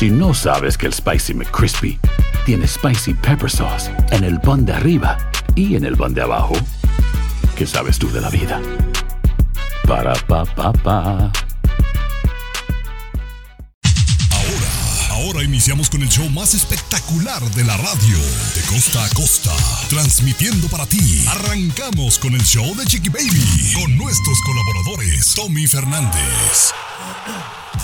[0.00, 2.00] Si no sabes que el Spicy McCrispy
[2.46, 5.18] tiene Spicy Pepper Sauce en el pan de arriba
[5.54, 6.54] y en el pan de abajo,
[7.54, 8.62] ¿qué sabes tú de la vida?
[9.86, 11.30] Para, pa, pa, pa.
[15.10, 18.16] Ahora iniciamos con el show más espectacular de la radio,
[18.54, 19.52] de costa a costa,
[19.90, 21.26] transmitiendo para ti.
[21.28, 26.72] Arrancamos con el show de Chiqui Baby, con nuestros colaboradores, Tommy Fernández,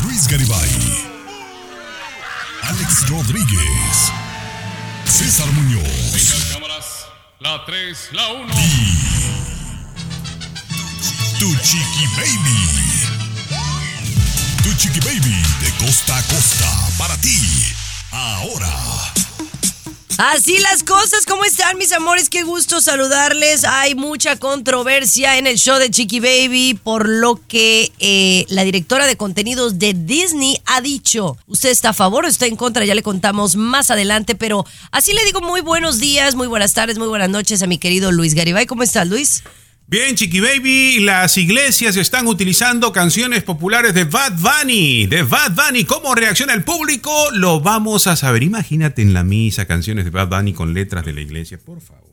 [0.02, 1.15] Luis Garibay,
[2.68, 4.12] Alex Rodríguez,
[5.04, 6.52] César Muñoz.
[6.52, 7.06] cámaras,
[7.38, 8.54] la 3, la 1.
[11.38, 13.06] Tu Chiqui Baby.
[14.64, 17.40] Tu Chiqui Baby de costa a costa para ti.
[18.10, 19.25] Ahora.
[20.18, 22.30] Así las cosas, ¿cómo están mis amores?
[22.30, 23.64] Qué gusto saludarles.
[23.64, 29.06] Hay mucha controversia en el show de Chiqui Baby, por lo que eh, la directora
[29.06, 32.86] de contenidos de Disney ha dicho, ¿usted está a favor o está en contra?
[32.86, 36.96] Ya le contamos más adelante, pero así le digo muy buenos días, muy buenas tardes,
[36.96, 38.64] muy buenas noches a mi querido Luis Garibay.
[38.64, 39.42] ¿Cómo estás, Luis?
[39.88, 45.06] Bien, Chiqui Baby, las iglesias están utilizando canciones populares de Bad Bunny.
[45.06, 47.12] De Bad Bunny, ¿cómo reacciona el público?
[47.32, 48.42] Lo vamos a saber.
[48.42, 52.05] Imagínate en la misa canciones de Bad Bunny con letras de la iglesia, por favor.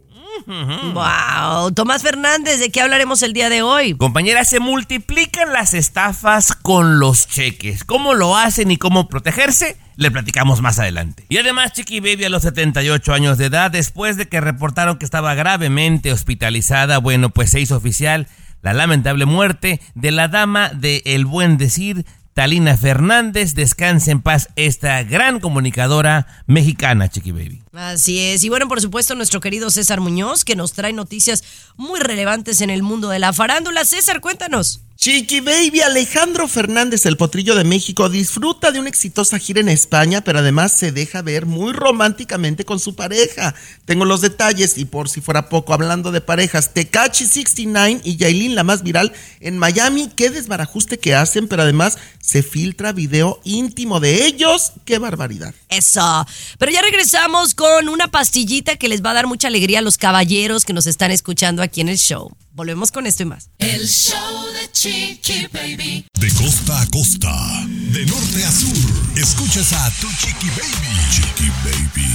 [0.45, 3.95] Wow, Tomás Fernández, ¿de qué hablaremos el día de hoy?
[3.95, 7.83] Compañera, se multiplican las estafas con los cheques.
[7.83, 9.77] ¿Cómo lo hacen y cómo protegerse?
[9.95, 11.25] Le platicamos más adelante.
[11.29, 15.05] Y además, Chiqui Baby a los 78 años de edad, después de que reportaron que
[15.05, 18.27] estaba gravemente hospitalizada, bueno, pues se hizo oficial
[18.61, 23.55] la lamentable muerte de la dama de El Buen Decir, Talina Fernández.
[23.55, 27.61] Descanse en paz esta gran comunicadora mexicana, Chiqui Baby.
[27.73, 28.43] Así es.
[28.43, 31.43] Y bueno, por supuesto, nuestro querido César Muñoz, que nos trae noticias
[31.75, 33.85] muy relevantes en el mundo de la farándula.
[33.85, 34.81] César, cuéntanos.
[35.03, 40.23] Chiqui Baby Alejandro Fernández, el potrillo de México, disfruta de una exitosa gira en España,
[40.23, 43.53] pero además se deja ver muy románticamente con su pareja.
[43.83, 48.55] Tengo los detalles y por si fuera poco, hablando de parejas, Tecachi 69 y Yailin,
[48.55, 49.11] la más viral,
[49.41, 54.71] en Miami, qué desbarajuste que hacen, pero además se filtra video íntimo de ellos.
[54.85, 55.53] ¡Qué barbaridad!
[55.67, 56.25] Eso.
[56.57, 59.97] Pero ya regresamos con una pastillita que les va a dar mucha alegría a los
[59.97, 62.31] caballeros que nos están escuchando aquí en el show.
[62.55, 63.49] Volvemos con esto y más.
[63.57, 66.05] El show de Chiqui Baby.
[66.13, 70.87] De costa a costa, de norte a sur, escuchas a Tu Chiqui Baby.
[71.09, 72.09] Chiqui Baby.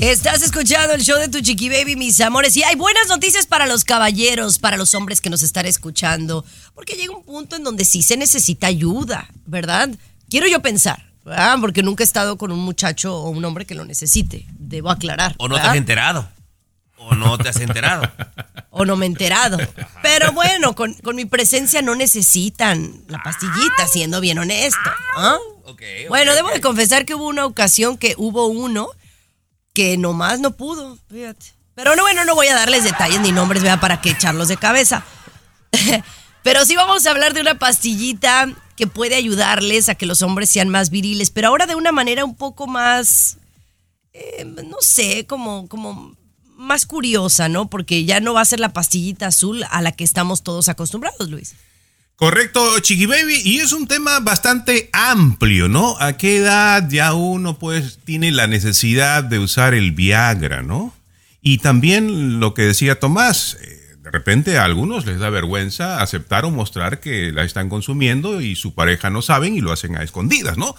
[0.00, 2.56] Estás escuchando el show de tu chiqui baby, mis amores.
[2.56, 6.44] Y hay buenas noticias para los caballeros, para los hombres que nos están escuchando.
[6.74, 9.90] Porque llega un punto en donde sí se necesita ayuda, ¿verdad?
[10.28, 11.58] Quiero yo pensar, ¿verdad?
[11.60, 14.46] Porque nunca he estado con un muchacho o un hombre que lo necesite.
[14.58, 15.34] Debo aclarar.
[15.38, 16.28] ¿O no te has enterado?
[17.04, 18.10] ¿O no te has enterado?
[18.70, 19.56] o no me he enterado.
[20.02, 24.90] Pero bueno, con, con mi presencia no necesitan la pastillita, siendo bien honesto.
[25.16, 25.38] ¿ah?
[25.64, 28.88] Ok, Bueno, ok, debo de confesar que hubo una ocasión que hubo uno
[29.72, 31.46] que nomás no pudo, fíjate.
[31.74, 34.56] Pero no, bueno, no voy a darles detalles ni nombres, vea, para que echarlos de
[34.56, 35.04] cabeza.
[36.42, 40.50] Pero sí vamos a hablar de una pastillita que puede ayudarles a que los hombres
[40.50, 43.38] sean más viriles, pero ahora de una manera un poco más,
[44.12, 46.16] eh, no sé, como, como
[46.56, 47.68] más curiosa, ¿no?
[47.68, 51.30] Porque ya no va a ser la pastillita azul a la que estamos todos acostumbrados,
[51.30, 51.54] Luis.
[52.16, 55.96] Correcto, Chiqui Baby, y es un tema bastante amplio, ¿no?
[55.98, 60.94] ¿A qué edad ya uno pues tiene la necesidad de usar el Viagra, ¿no?
[61.42, 66.44] Y también lo que decía Tomás, eh, de repente a algunos les da vergüenza aceptar
[66.44, 70.04] o mostrar que la están consumiendo y su pareja no saben y lo hacen a
[70.04, 70.76] escondidas, ¿no?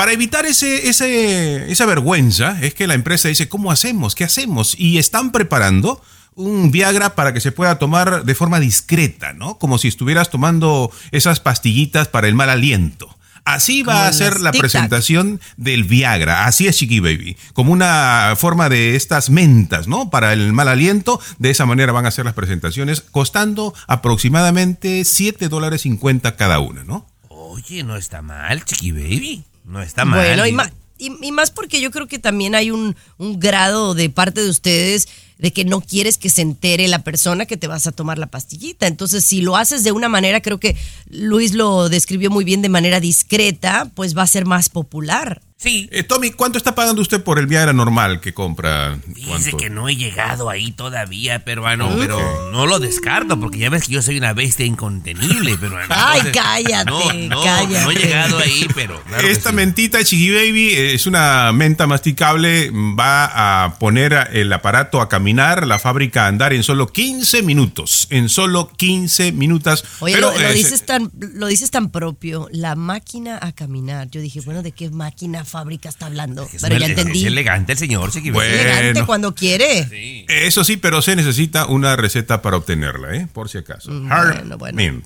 [0.00, 4.14] Para evitar ese, ese, esa vergüenza es que la empresa dice, ¿cómo hacemos?
[4.14, 4.74] ¿Qué hacemos?
[4.78, 6.02] Y están preparando
[6.34, 9.58] un Viagra para que se pueda tomar de forma discreta, ¿no?
[9.58, 13.14] Como si estuvieras tomando esas pastillitas para el mal aliento.
[13.44, 16.46] Así va Como a ser la presentación del Viagra.
[16.46, 17.36] Así es, Chiqui Baby.
[17.52, 20.08] Como una forma de estas mentas, ¿no?
[20.08, 21.20] Para el mal aliento.
[21.36, 26.84] De esa manera van a ser las presentaciones, costando aproximadamente 7 dólares 50 cada una,
[26.84, 27.06] ¿no?
[27.28, 29.44] Oye, no está mal, Chiqui Baby.
[29.64, 30.20] No está mal.
[30.24, 30.56] Bueno, y,
[30.98, 34.50] y- y más porque yo creo que también hay un, un grado de parte de
[34.50, 35.08] ustedes
[35.40, 38.26] de que no quieres que se entere la persona que te vas a tomar la
[38.26, 38.86] pastillita.
[38.86, 40.76] Entonces, si lo haces de una manera, creo que
[41.08, 45.40] Luis lo describió muy bien, de manera discreta, pues va a ser más popular.
[45.60, 45.90] Sí.
[45.92, 48.98] Eh, Tommy, ¿cuánto está pagando usted por el Viagra normal que compra?
[49.08, 53.84] Dice que no he llegado ahí todavía, peruano, pero no lo descarto porque ya ves
[53.86, 55.86] que yo soy una bestia incontenible, peruano.
[55.94, 57.84] Ay, Entonces, cállate, no, no, cállate.
[57.84, 59.02] No he llegado ahí, pero.
[59.02, 59.56] claro Esta sí.
[59.56, 62.70] mentita Chiqui Baby eh, es una menta masticable.
[62.70, 68.06] Va a poner el aparato a caminar, la fábrica a andar en solo 15 minutos.
[68.10, 69.84] En solo 15 minutos.
[70.00, 74.10] Oye, Pero, lo, lo eh, dices tan, lo dices tan propio, la máquina a caminar.
[74.10, 76.48] Yo dije, bueno, ¿de qué máquina fábrica está hablando?
[76.52, 77.20] Es Pero ya entendí.
[77.20, 78.50] Es elegante el señor, Chiqui Bueno.
[78.50, 78.68] Baby.
[78.70, 80.24] Elegante cuando quiere.
[80.28, 83.28] Eso sí, pero se necesita una receta para obtenerla, ¿eh?
[83.32, 83.90] Por si acaso.
[83.90, 84.76] Mm, Hard bueno, bueno.
[84.76, 85.04] Mint.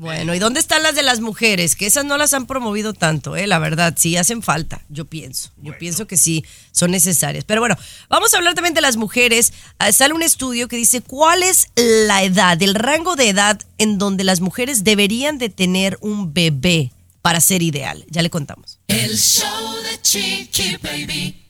[0.00, 1.76] Bueno, ¿y dónde están las de las mujeres?
[1.76, 3.46] Que esas no las han promovido tanto, ¿eh?
[3.46, 5.50] La verdad, sí hacen falta, yo pienso.
[5.60, 6.42] Yo pienso que sí
[6.72, 7.44] son necesarias.
[7.44, 7.76] Pero bueno,
[8.08, 9.52] vamos a hablar también de las mujeres.
[9.78, 13.98] Ah, sale un estudio que dice cuál es la edad, el rango de edad en
[13.98, 18.06] donde las mujeres deberían de tener un bebé para ser ideal.
[18.08, 18.78] Ya le contamos.
[18.88, 21.42] El show de Chiqui Baby.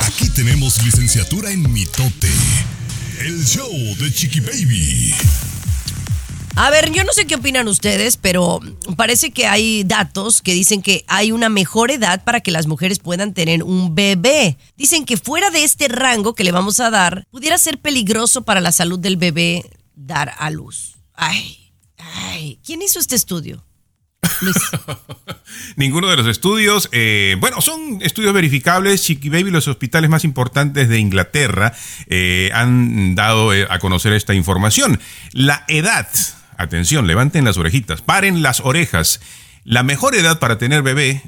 [0.00, 2.32] Aquí tenemos licenciatura en mitote.
[3.20, 5.14] El show de Chiqui Baby.
[6.58, 8.60] A ver, yo no sé qué opinan ustedes, pero
[8.96, 12.98] parece que hay datos que dicen que hay una mejor edad para que las mujeres
[12.98, 14.56] puedan tener un bebé.
[14.74, 18.62] Dicen que fuera de este rango que le vamos a dar, pudiera ser peligroso para
[18.62, 20.96] la salud del bebé dar a luz.
[21.12, 23.62] Ay, ay, ¿quién hizo este estudio?
[25.76, 29.02] Ninguno de los estudios, eh, bueno, son estudios verificables.
[29.02, 31.74] Chiqui Baby, los hospitales más importantes de Inglaterra
[32.06, 35.00] eh, han dado eh, a conocer esta información.
[35.32, 36.08] La edad,
[36.56, 39.20] atención, levanten las orejitas, paren las orejas.
[39.64, 41.22] La mejor edad para tener bebé,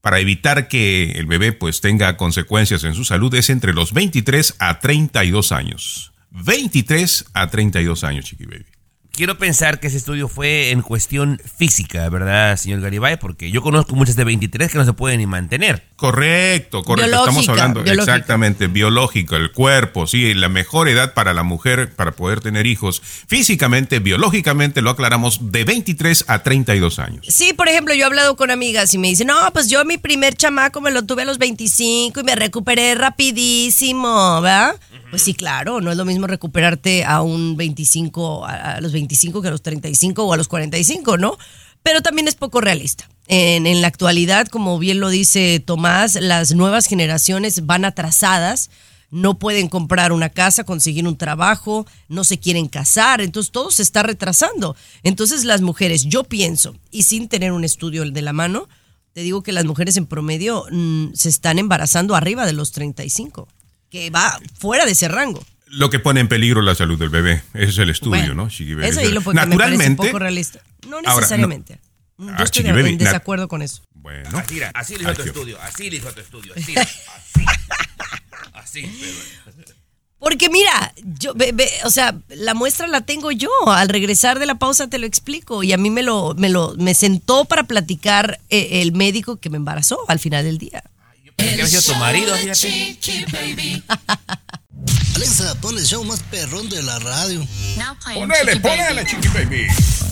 [0.00, 4.56] para evitar que el bebé pues tenga consecuencias en su salud, es entre los 23
[4.58, 6.12] a 32 años.
[6.30, 8.71] 23 a 32 años, Chiqui Baby.
[9.14, 13.18] Quiero pensar que ese estudio fue en cuestión física, ¿verdad, señor Garibay?
[13.18, 15.84] Porque yo conozco muchas de 23 que no se pueden ni mantener.
[15.96, 17.10] Correcto, correcto.
[17.10, 18.14] Biológica, Estamos hablando biológica.
[18.14, 23.02] exactamente biológico, el cuerpo, sí, la mejor edad para la mujer para poder tener hijos.
[23.02, 27.26] Físicamente, biológicamente, lo aclaramos, de 23 a 32 años.
[27.28, 29.98] Sí, por ejemplo, yo he hablado con amigas y me dicen, no, pues yo mi
[29.98, 34.74] primer chamaco me lo tuve a los 25 y me recuperé rapidísimo, ¿verdad?
[35.10, 39.01] Pues sí, claro, no es lo mismo recuperarte a un 25, a a los 25
[39.08, 41.36] que a los 35 o a los 45, ¿no?
[41.82, 43.08] Pero también es poco realista.
[43.28, 48.70] En, la actualidad, como bien lo dice Tomás, las nuevas generaciones van atrasadas
[49.12, 53.82] no pueden comprar una casa, conseguir un trabajo, no se quieren casar, entonces todo se
[53.82, 54.74] está retrasando.
[55.02, 58.68] Entonces las mujeres, yo pienso, y sin tener un estudio de la mano,
[59.12, 63.46] te digo que las mujeres en promedio mm, se están embarazando arriba de los 35,
[63.90, 65.44] que va fuera de ese rango.
[65.72, 68.48] Lo que pone en peligro la salud del bebé, ese es el estudio, Bueno, ¿no?
[68.48, 68.88] Chiqui Baby?
[68.88, 70.60] Eso ahí lo que me Naturalmente, poco realista.
[70.86, 71.78] No Ahora, no- necesariamente.
[72.18, 73.82] Ah, Yo estoy en desacuerdo con eso.
[73.94, 74.38] bueno.
[74.38, 76.74] Así, mira, así le hizo tu Ay, estudio, así le hizo tu estudio, así,
[78.54, 78.92] así, así.
[79.56, 79.74] pero-
[80.18, 83.50] Porque mira, yo, ve- ve, o sea, la muestra la tengo yo.
[83.66, 85.62] Al regresar de la pausa te lo explico.
[85.64, 89.50] Y a mí me lo, me lo, me sentó para platicar eh, el médico que
[89.50, 90.84] me embarazó al final del día.
[91.24, 92.98] Yo pensé que había sido tu marido, fíjate.
[95.14, 97.46] Alexa, pon el show más perrón de la radio.
[98.14, 99.10] Ponele, Chiqui ponele, Baby.
[99.10, 99.66] Chiqui Baby.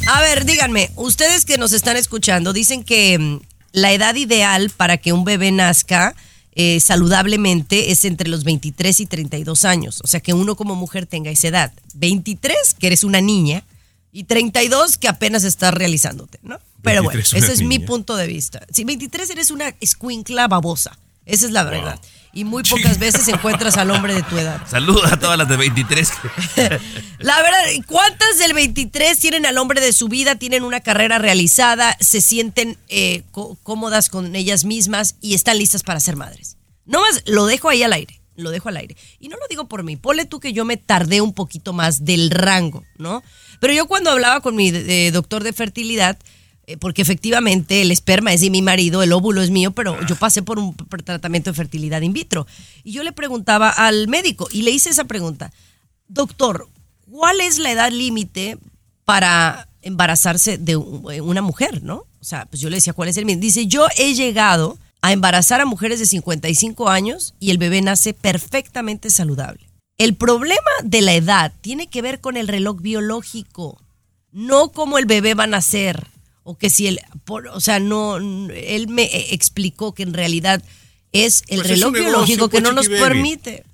[0.07, 3.41] A ver, díganme, ustedes que nos están escuchando, dicen que mm,
[3.73, 6.15] la edad ideal para que un bebé nazca
[6.53, 10.01] eh, saludablemente es entre los 23 y 32 años.
[10.03, 11.73] O sea, que uno como mujer tenga esa edad.
[11.95, 13.65] 23, que eres una niña,
[14.13, 16.59] y 32, que apenas estás realizándote, ¿no?
[16.83, 18.67] Pero bueno, 23 una ese es mi punto de vista.
[18.73, 22.01] Si 23 eres una escuincla babosa, esa es la verdad.
[22.33, 24.61] Y muy pocas veces encuentras al hombre de tu edad.
[24.71, 26.11] Saludos a todas las de 23.
[27.19, 31.97] La verdad, ¿cuántas del 23 tienen al hombre de su vida, tienen una carrera realizada,
[32.01, 36.57] se sienten eh, có- cómodas con ellas mismas y están listas para ser madres?
[36.87, 38.97] No más, lo dejo ahí al aire, lo dejo al aire.
[39.19, 42.05] Y no lo digo por mí, ponle tú que yo me tardé un poquito más
[42.05, 43.23] del rango, ¿no?
[43.61, 46.17] Pero yo cuando hablaba con mi eh, doctor de fertilidad,
[46.79, 50.43] porque efectivamente el esperma es de mi marido, el óvulo es mío, pero yo pasé
[50.43, 52.47] por un tratamiento de fertilidad in vitro.
[52.85, 55.53] Y yo le preguntaba al médico y le hice esa pregunta,
[56.09, 56.69] doctor,
[57.11, 58.59] ¿cuál es la edad límite
[59.05, 62.05] para embarazarse de eh, una mujer, no?
[62.21, 63.41] O sea, pues yo le decía, ¿cuál es el límite?
[63.41, 68.13] Dice, yo he llegado a embarazar a mujeres de 55 años y el bebé nace
[68.13, 69.67] perfectamente saludable.
[69.99, 73.79] El problema de la edad tiene que ver con el reloj biológico,
[74.33, 76.07] no cómo el bebé va a nacer.
[76.51, 80.63] O que si el, por- o sea, no, él me eh, explicó que en realidad
[81.13, 83.09] es el Pues es reloj negocio, biológico que pues, no nos Chiqui Baby.
[83.15, 83.65] permite.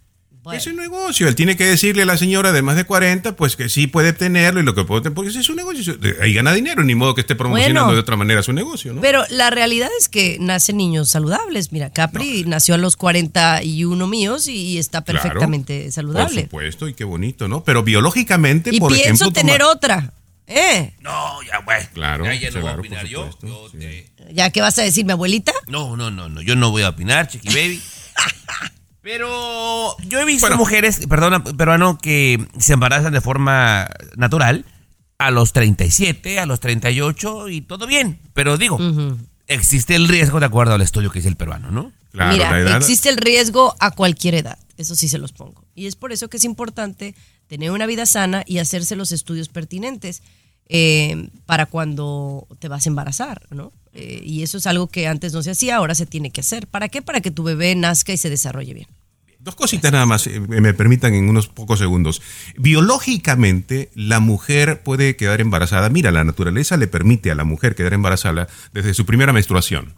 [0.42, 0.59] Bueno.
[0.61, 1.26] Es un negocio.
[1.26, 4.12] Él tiene que decirle a la señora de más de 40, pues que sí puede
[4.12, 5.97] tenerlo y lo que puede tener, porque ese es un negocio.
[6.23, 7.95] Ahí gana dinero, ni modo que esté promocionando Bueno.
[7.95, 9.00] de otra manera su negocio, ¿no?
[9.00, 11.73] Pero la realidad es que nacen niños saludables.
[11.73, 16.42] Mira, Capri nació a los 41 míos y está Claro, perfectamente Por saludable.
[16.42, 17.64] supuesto, y qué bonito, ¿no?
[17.64, 19.33] Pero biológicamente, Y por pienso ejemplo.
[19.33, 20.12] tener toma- otra.
[20.49, 20.95] ¿Eh?
[21.00, 21.87] No, ya, güey.
[21.93, 23.31] Claro, Ya, ya no voy a claro, opinar yo.
[23.33, 23.79] supuesto, Yo sí.
[23.79, 25.53] te- ¿Ya qué vas a decir, mi abuelita?
[25.67, 26.41] No, no, no, no.
[26.43, 27.83] Yo no voy a opinar, Chiqui Baby.
[29.03, 30.57] Pero yo he visto Bueno.
[30.57, 34.65] mujeres, perdona, peruano, que se embarazan de forma natural
[35.19, 38.19] a los 37, a los 38 y todo bien.
[38.35, 38.79] Pero digo,
[39.47, 41.93] existe el riesgo de acuerdo al estudio que hizo el peruano, ¿no?
[42.11, 44.59] Claro, Mira, la edad- existe el riesgo a cualquier edad.
[44.76, 45.65] Eso sí se los pongo.
[45.75, 47.15] Y es por eso que es importante
[47.49, 50.23] tener una vida sana y hacerse los estudios pertinentes
[50.69, 53.73] eh, para cuando te vas a embarazar, ¿no?
[53.93, 56.67] Eh, y eso es algo que antes no se hacía, ahora se tiene que hacer.
[56.67, 57.03] ¿Para qué?
[57.03, 58.88] Para que tu bebé nazca y se desarrolle bien.
[59.38, 62.21] Dos cositas nada más, eh, me permitan en unos pocos segundos.
[62.59, 65.88] Biológicamente, la mujer puede quedar embarazada.
[65.88, 69.95] Mira, la naturaleza le permite a la mujer quedar embarazada desde su primera menstruación.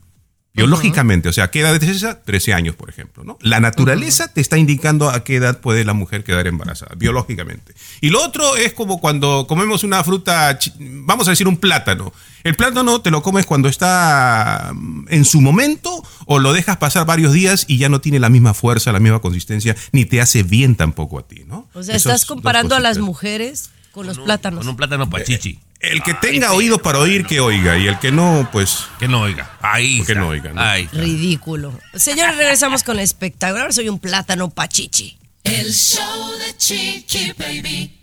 [0.55, 2.21] Biológicamente, o sea, ¿a qué edad es esa?
[2.23, 3.39] 13 años, por ejemplo, ¿no?
[3.43, 7.75] La naturaleza te está indicando a qué edad puede la mujer quedar embarazada, biológicamente.
[8.01, 12.13] Y lo otro es como cuando comemos una fruta, vamos a decir un plátano.
[12.43, 17.07] El plátano te lo comes cuando está mm, en su momento o lo dejas pasar
[17.07, 20.43] varios días y ya no tiene la misma fuerza, la misma consistencia, ni te hace
[20.43, 21.69] bien tampoco a ti, ¿no?
[21.75, 24.61] O sea, estás comparando a las mujeres con los plátanos.
[24.61, 25.61] Con un plátano pachichi.
[25.81, 28.87] El que tenga oído para oír, que oiga, y el que no, pues...
[28.99, 29.57] Que no oiga.
[29.61, 30.61] Ahí Que no oiga, ¿no?
[30.61, 30.99] Ahí está.
[30.99, 31.79] Ridículo.
[31.95, 33.61] Señores, regresamos con el espectáculo.
[33.61, 35.17] Ahora soy un plátano pachichi.
[35.45, 37.99] El show de Chiqui Baby.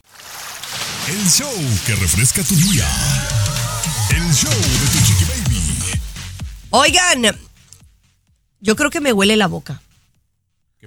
[1.08, 1.53] El show
[1.86, 2.88] que refresca tu día.
[4.10, 6.00] El show de tu chiqui baby.
[6.72, 7.38] Oigan,
[8.60, 9.82] yo creo que me huele la boca.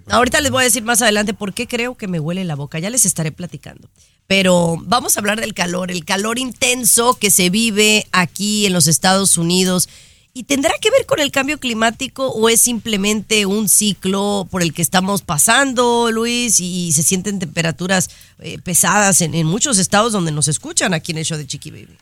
[0.08, 2.80] Ahorita les voy a decir más adelante por qué creo que me huele la boca.
[2.80, 3.88] Ya les estaré platicando.
[4.28, 8.86] Pero vamos a hablar del calor, el calor intenso que se vive aquí en los
[8.86, 9.88] Estados Unidos.
[10.34, 14.74] ¿Y tendrá que ver con el cambio climático o es simplemente un ciclo por el
[14.74, 16.60] que estamos pasando, Luis?
[16.60, 21.18] Y se sienten temperaturas eh, pesadas en, en muchos estados donde nos escuchan aquí en
[21.18, 21.96] el show de Chiqui Baby.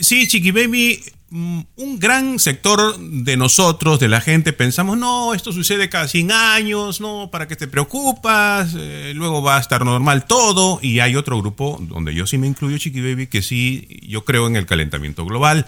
[0.00, 5.52] Sí, Chiqui Baby, mm, un gran sector de nosotros, de la gente, pensamos, no, esto
[5.52, 8.74] sucede cada 100 años, no, ¿para qué te preocupas?
[8.76, 10.78] Eh, luego va a estar normal todo.
[10.82, 14.46] Y hay otro grupo, donde yo sí me incluyo, Chiqui Baby, que sí, yo creo
[14.46, 15.66] en el calentamiento global.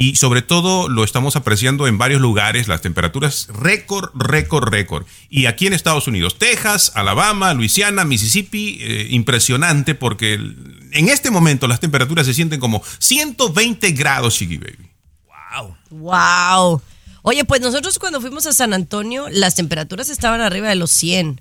[0.00, 5.06] Y sobre todo lo estamos apreciando en varios lugares, las temperaturas récord, récord, récord.
[5.28, 11.66] Y aquí en Estados Unidos, Texas, Alabama, Luisiana, Mississippi, eh, impresionante porque en este momento
[11.66, 14.88] las temperaturas se sienten como 120 grados, Chiqui Baby.
[15.26, 15.76] Wow.
[15.90, 16.82] Wow.
[17.22, 21.40] Oye, pues nosotros cuando fuimos a San Antonio, las temperaturas estaban arriba de los 100.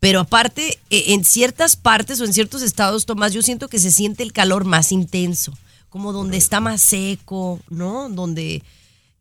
[0.00, 3.90] Pero aparte, eh, en ciertas partes o en ciertos estados, Tomás, yo siento que se
[3.90, 5.52] siente el calor más intenso.
[5.88, 8.08] Como donde está más seco, ¿no?
[8.08, 8.62] Donde,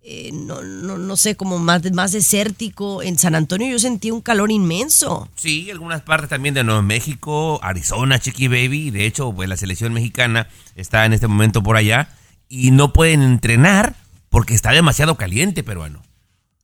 [0.01, 3.01] eh, no, no, no sé, como más, más desértico.
[3.01, 5.29] En San Antonio yo sentí un calor inmenso.
[5.35, 8.91] Sí, algunas partes también de Nuevo México, Arizona, Chiqui Baby.
[8.91, 12.09] De hecho, pues la selección mexicana está en este momento por allá
[12.49, 13.95] y no pueden entrenar
[14.29, 16.03] porque está demasiado caliente, peruano.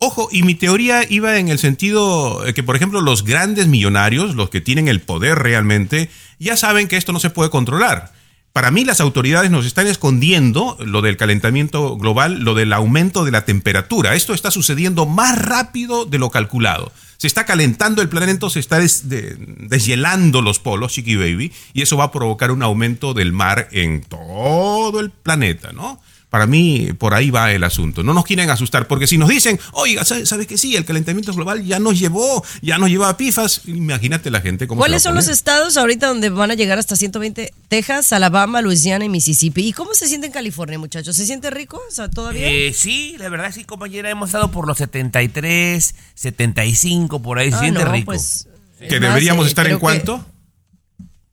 [0.05, 4.49] Ojo, y mi teoría iba en el sentido que, por ejemplo, los grandes millonarios, los
[4.49, 8.11] que tienen el poder realmente, ya saben que esto no se puede controlar.
[8.53, 13.31] Para mí las autoridades nos están escondiendo lo del calentamiento global, lo del aumento de
[13.31, 14.13] la temperatura.
[14.13, 16.91] Esto está sucediendo más rápido de lo calculado.
[17.17, 21.81] Se está calentando el planeta, se está des- de- deshielando los polos, Chiqui Baby, y
[21.81, 25.99] eso va a provocar un aumento del mar en todo el planeta, ¿no?
[26.33, 28.01] Para mí, por ahí va el asunto.
[28.01, 30.75] No nos quieren asustar, porque si nos dicen, oiga, ¿sabes sabe que sí?
[30.75, 33.61] El calentamiento global ya nos llevó, ya nos lleva a pifas.
[33.67, 37.53] Imagínate la gente cómo ¿Cuáles son los estados ahorita donde van a llegar hasta 120?
[37.67, 39.67] Texas, Alabama, Luisiana y Mississippi.
[39.67, 41.15] ¿Y cómo se siente en California, muchachos?
[41.15, 41.79] ¿Se siente rico?
[41.87, 42.47] O sea, ¿todavía?
[42.49, 47.57] Eh, sí, la verdad sí, compañera, hemos estado por los 73, 75, por ahí, se
[47.57, 48.05] Ah, siente no, rico.
[48.05, 48.47] pues,
[48.79, 50.25] ¿Que más, deberíamos eh, estar creo en que- cuánto?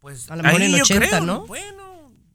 [0.03, 1.47] Pues a lo mejor en yo 80, ¿no?
[1.47, 1.80] Bueno,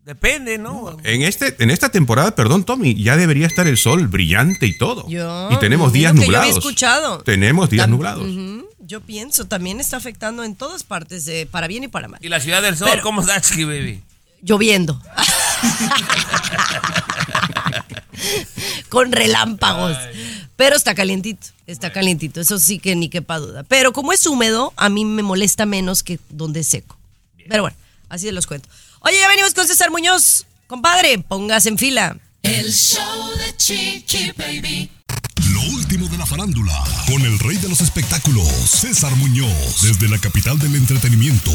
[0.06, 0.96] depende, ¿no?
[1.04, 5.08] En, este, en esta temporada, perdón, Tommy, ya debería estar el sol brillante y todo.
[5.10, 6.58] Yo- y tenemos días que yo había nublados.
[6.58, 7.20] escuchado.
[7.24, 8.26] Tenemos días nublados.
[8.88, 12.20] Yo pienso, también está afectando en todas partes, de, para bien y para mal.
[12.24, 14.02] ¿Y la ciudad del sol Pero- cómo está, Chiqui Baby?
[14.44, 15.02] Lloviendo.
[18.90, 19.98] Con relámpagos.
[20.56, 22.40] Pero está calientito, está calientito.
[22.40, 23.64] Eso sí que ni quepa duda.
[23.64, 26.98] Pero como es húmedo, a mí me molesta menos que donde es seco.
[27.50, 27.76] Pero bueno,
[28.08, 28.70] así se los cuento.
[29.08, 30.48] Oye, ya venimos con César Muñoz.
[30.66, 32.18] Compadre, póngase en fila.
[32.42, 34.90] El show de Chiqui Baby.
[35.54, 36.74] Lo último de la farándula,
[37.06, 41.52] con el rey de los espectáculos, César Muñoz, desde la capital del entretenimiento,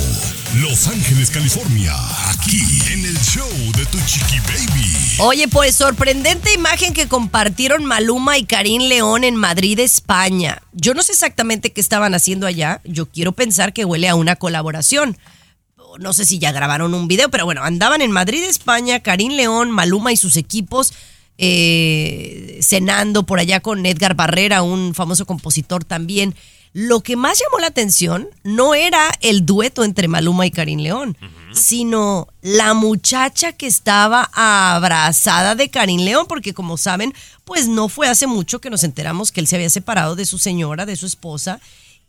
[0.61, 1.93] Los Ángeles, California,
[2.31, 5.17] aquí en el show de Tu Chiqui Baby.
[5.19, 10.63] Oye, pues sorprendente imagen que compartieron Maluma y Karim León en Madrid, España.
[10.73, 12.81] Yo no sé exactamente qué estaban haciendo allá.
[12.85, 15.19] Yo quiero pensar que huele a una colaboración.
[15.99, 19.71] No sé si ya grabaron un video, pero bueno, andaban en Madrid, España, Karim León,
[19.71, 20.93] Maluma y sus equipos
[21.43, 26.35] eh, cenando por allá con Edgar Barrera, un famoso compositor también.
[26.73, 31.17] Lo que más llamó la atención no era el dueto entre Maluma y Karim León,
[31.53, 37.13] sino la muchacha que estaba abrazada de Karim León, porque como saben,
[37.45, 40.39] pues no fue hace mucho que nos enteramos que él se había separado de su
[40.39, 41.59] señora, de su esposa,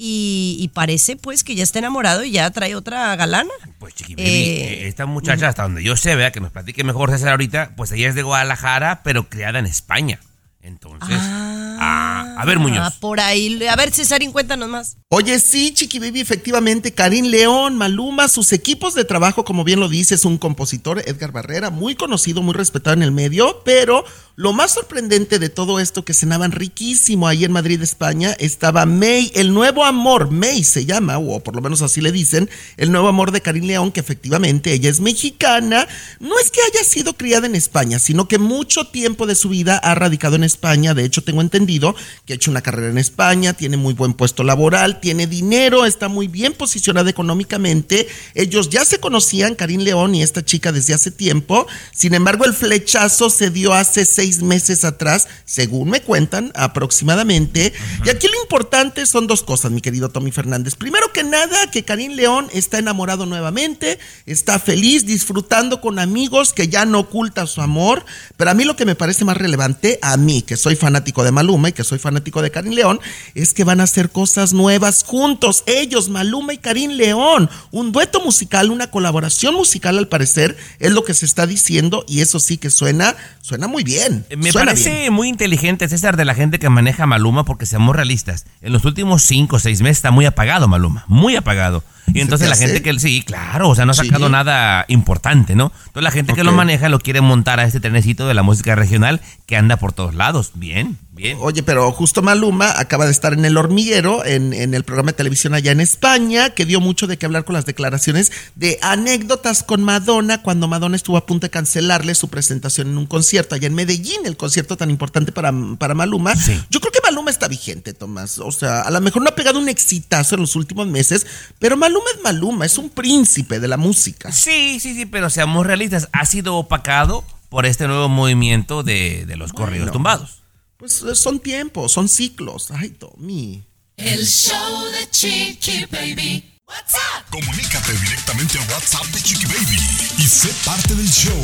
[0.04, 3.52] y, y parece pues que ya está enamorado y ya trae otra galana.
[3.78, 7.12] Pues Chiqui Baby, Eh, esta muchacha, hasta donde yo sé, vea, que nos platique mejor
[7.12, 10.20] César ahorita, pues ella es de Guadalajara, pero criada en España.
[10.64, 12.84] Entonces, ah, a ver, Muñoz.
[12.84, 13.60] Ah, por ahí.
[13.68, 14.98] A ver, Cesarín, cuéntanos más.
[15.10, 19.90] Oye, sí, Chiqui Baby, efectivamente, Karim León, Maluma, sus equipos de trabajo, como bien lo
[19.90, 24.04] dice, es un compositor, Edgar Barrera, muy conocido, muy respetado en el medio, pero
[24.36, 29.32] lo más sorprendente de todo esto que cenaban riquísimo ahí en Madrid, España, estaba May,
[29.36, 33.08] el nuevo amor, May se llama, o por lo menos así le dicen, el nuevo
[33.08, 35.88] amor de Karim León, que efectivamente ella es mexicana,
[36.20, 39.78] no es que haya sido criada en España, sino que mucho tiempo de su vida
[39.78, 41.96] ha radicado en España, de hecho tengo entendido
[42.26, 46.08] que ha hecho una carrera en España, tiene muy buen puesto laboral, tiene dinero, está
[46.08, 48.08] muy bien posicionada económicamente.
[48.34, 51.68] Ellos ya se conocían, Karim León y esta chica, desde hace tiempo.
[51.92, 54.06] Sin embargo, el flechazo se dio hace
[54.42, 57.74] meses atrás, según me cuentan aproximadamente.
[58.06, 60.76] Y aquí lo importante son dos cosas, mi querido Tommy Fernández.
[60.76, 66.68] Primero que nada, que Karim León está enamorado nuevamente, está feliz, disfrutando con amigos, que
[66.68, 68.06] ya no oculta su amor.
[68.38, 71.32] Pero a mí lo que me parece más relevante, a mí, que soy fanático de
[71.32, 73.00] Maluma y que soy fanático de Karim León,
[73.36, 77.50] es que van a hacer cosas nuevas juntos, ellos, Maluma y Karim León.
[77.72, 82.22] Un dueto musical, una colaboración musical al parecer, es lo que se está diciendo y
[82.22, 84.11] eso sí que suena, suena muy bien.
[84.30, 85.14] Eh, Me suena parece bien.
[85.14, 88.46] muy inteligente, César, de la gente que maneja Maluma, porque seamos realistas.
[88.62, 91.84] En los últimos cinco o seis meses está muy apagado Maluma, muy apagado.
[92.12, 94.08] Y ¿Se entonces la gente que, sí, claro, o sea, no ha Sí.
[94.08, 95.72] sacado nada importante, ¿no?
[95.88, 98.76] Entonces la gente que lo maneja lo quiere montar a este trenecito de la música
[98.76, 100.52] regional que anda por todos lados.
[100.56, 101.38] Bien, bien.
[101.42, 105.18] Oye, pero justo Maluma acaba de estar en El Hormiguero, en, en el programa de
[105.18, 109.64] televisión allá en España, que dio mucho de qué hablar con las declaraciones de anécdotas
[109.64, 113.68] con Madonna, cuando Madonna estuvo a punto de cancelarle su presentación en un concierto allá
[113.68, 116.36] en Medellín, el concierto tan importante para, para Maluma.
[116.36, 116.60] Sí.
[116.70, 118.40] Yo creo que Maluma está vigente, Tomás.
[118.40, 121.26] O sea, a lo mejor no ha pegado un exitazo en los últimos meses,
[121.60, 124.32] pero Maluma es Maluma, es un príncipe de la música.
[124.32, 126.08] Sí, sí, sí, pero seamos realistas.
[126.12, 129.94] Ha sido opacado por este nuevo movimiento de, de los corridos Bueno.
[129.94, 130.38] tumbados.
[130.78, 132.72] Pues eh, son tiempos, son ciclos.
[132.72, 133.64] Ay, Tommy.
[133.98, 136.44] El show de Chiqui Baby.
[136.68, 137.26] What's up?
[137.30, 139.78] Comunícate directamente a WhatsApp de Chiqui Baby
[140.20, 141.38] y sé parte del show.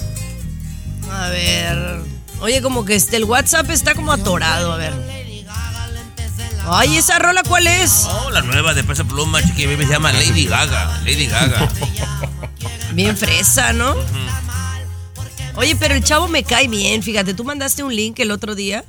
[1.10, 2.02] A ver.
[2.40, 4.92] Oye, como que este, el WhatsApp está como atorado, a ver.
[6.66, 8.06] Ay, ¿esa rola cuál es?
[8.08, 11.00] Oh, la nueva de Peso Pluma, Chiqui se llama Lady Gaga.
[11.04, 11.68] Lady Gaga.
[12.94, 13.94] Bien fresa, ¿no?
[15.56, 18.84] Oye, pero el chavo me cae bien, fíjate, tú mandaste un link el otro día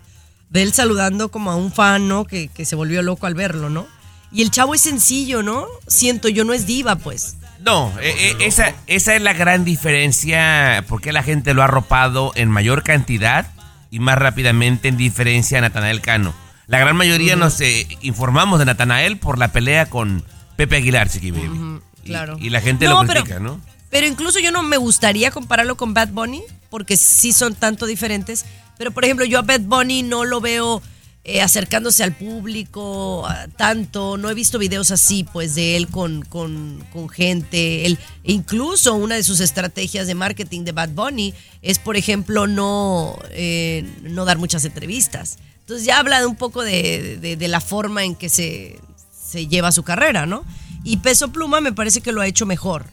[0.49, 2.25] de él saludando como a un fan, ¿no?
[2.25, 3.87] Que, que se volvió loco al verlo, ¿no?
[4.31, 5.67] Y el chavo es sencillo, ¿no?
[5.87, 7.37] Siento yo, no es diva, pues.
[7.65, 12.31] No, eh, eh, esa, esa es la gran diferencia, porque la gente lo ha arropado
[12.35, 13.47] en mayor cantidad
[13.89, 16.33] y más rápidamente en diferencia a Natanael Cano.
[16.67, 20.23] La gran mayoría nos eh, informamos de Natanael por la pelea con
[20.57, 21.79] Pepe Aguilar, Chiqui Baby.
[22.05, 22.37] Claro.
[22.39, 23.59] Y, la gente No, lo pero- critica, ¿no?
[23.89, 28.45] Pero incluso yo no me gustaría compararlo con Bad Bunny, porque sí son tanto diferentes.
[28.77, 30.81] Pero por ejemplo, yo a Bad Bunny no lo veo
[31.27, 34.15] eh, acercándose al público tanto.
[34.17, 37.85] No he visto videos así, pues, de él con, con, con gente.
[37.85, 43.17] Él, incluso una de sus estrategias de marketing de Bad Bunny es, por ejemplo, no,
[43.31, 45.39] eh, no dar muchas entrevistas.
[45.61, 48.77] Entonces ya habla de un poco de, de- de la forma en que se,
[49.11, 50.45] se lleva su carrera, ¿no?
[50.83, 52.85] Y Peso Pluma me parece que lo ha hecho mejor.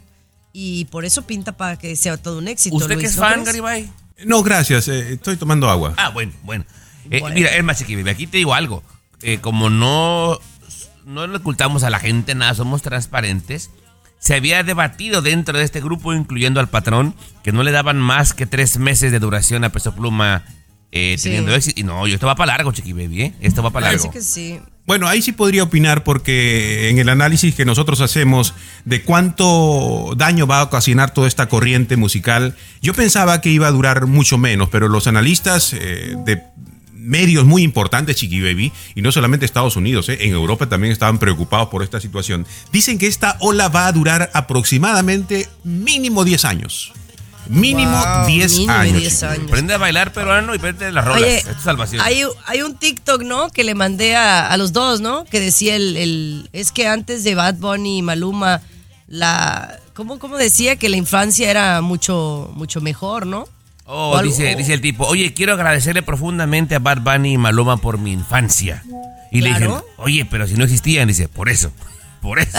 [0.55, 2.77] Y por eso pinta para que sea todo un éxito.
[2.77, 3.47] ¿Usted que es ¿no fan, crees?
[3.47, 3.91] Garibay?
[4.25, 4.89] No, gracias.
[4.89, 5.93] eh, estoy tomando agua.
[5.99, 6.65] Ah, bueno, bueno.
[7.11, 7.23] Eh.
[7.35, 8.83] Mira, es más, Chiqui Baby, aquí te digo algo.
[9.23, 10.39] Eh, como no,
[11.07, 13.71] no le ocultamos a la gente nada, somos transparentes.
[14.19, 18.35] Se había debatido dentro de este grupo, incluyendo al patrón, que no le daban más
[18.35, 20.45] que tres meses de duración a Peso Pluma
[20.93, 21.25] eh, Sí.
[21.31, 21.81] teniendo éxito.
[21.81, 23.35] Y no, yo esto va para largo, Chiqui Baby, ¿eh?
[23.41, 24.13] Esto va para Parece largo.
[24.13, 24.61] que sí.
[24.87, 28.53] Bueno, ahí sí podría opinar porque en el análisis que nosotros hacemos
[28.85, 33.71] de cuánto daño va a ocasionar toda esta corriente musical, yo pensaba que iba a
[33.71, 36.43] durar mucho menos, pero los analistas eh, de
[37.03, 41.19] medios muy importantes, Chiqui Baby, y no solamente Estados Unidos, eh, en Europa también estaban
[41.19, 46.93] preocupados por esta situación, dicen que esta ola va a durar aproximadamente mínimo 10 años.
[47.49, 49.01] Mínimo Wow, 10 mínimo años.
[49.01, 49.39] 10 Chiqui Baby.
[49.41, 49.49] años.
[49.51, 51.23] Aprende a bailar peruano y vete las rolas.
[51.23, 52.01] Oye, es tu salvación.
[52.01, 53.51] hay, hay un TikTok, ¿no?
[53.51, 55.25] Que le mandé a, a los dos, ¿no?
[55.25, 58.63] Que decía el, el- Es que antes de Bad Bunny y Maluma,
[59.09, 59.77] la.
[59.93, 63.47] ¿Cómo, cómo decía que la infancia era mucho, mucho mejor, ¿no?
[63.85, 67.39] Oh, O algo- dice, dice el tipo, oye, quiero agradecerle profundamente a Bad Bunny y
[67.39, 68.83] Maluma por mi infancia.
[69.31, 71.73] Y le dicen, oye, pero si no existían, dice, por eso,
[72.21, 72.59] por eso.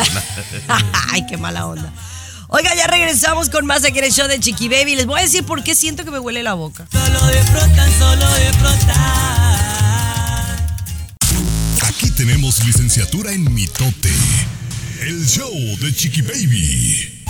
[1.11, 1.91] Ay, qué mala onda.
[2.49, 4.95] Oiga, ya regresamos con más aquí en el show de Chiqui Baby.
[4.95, 6.85] Les voy a decir por qué siento que me huele la boca.
[11.87, 14.11] Aquí tenemos licenciatura en mitote.
[15.01, 17.23] El show de Chiqui Baby.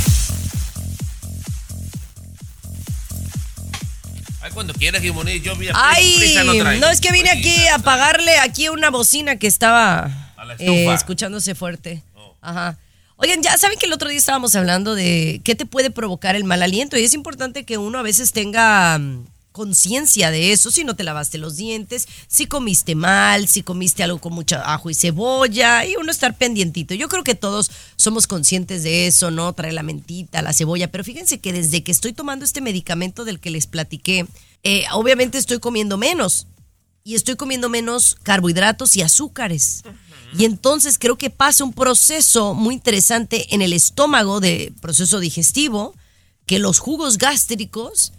[4.44, 6.86] Ay, cuando quieras, Jimoni, yo vi Ay, prisa no traigo.
[6.86, 11.56] no es que vine aquí a apagarle aquí una bocina que estaba A eh, escuchándose
[11.56, 12.04] fuerte.
[12.42, 12.78] Ajá.
[13.16, 16.44] Oigan, ya saben que el otro día estábamos hablando de qué te puede provocar el
[16.44, 20.84] mal aliento y es importante que uno a veces tenga mm, conciencia de eso, si
[20.84, 24.96] no te lavaste los dientes, si comiste mal, si comiste algo con mucho ajo y
[24.96, 26.94] cebolla y uno estar pendientito.
[26.96, 29.54] Yo creo que todos somos conscientes de eso, ¿no?
[29.54, 33.40] Trae la mentita, la cebolla, pero fíjense que desde que estoy tomando este medicamento del
[33.40, 34.26] que les platiqué,
[34.64, 36.48] eh, obviamente estoy comiendo menos
[37.04, 39.84] y estoy comiendo menos carbohidratos y azúcares.
[40.38, 45.94] Y entonces creo que pasa un proceso muy interesante en el estómago de proceso digestivo,
[46.48, 48.14] que los jugos gástricos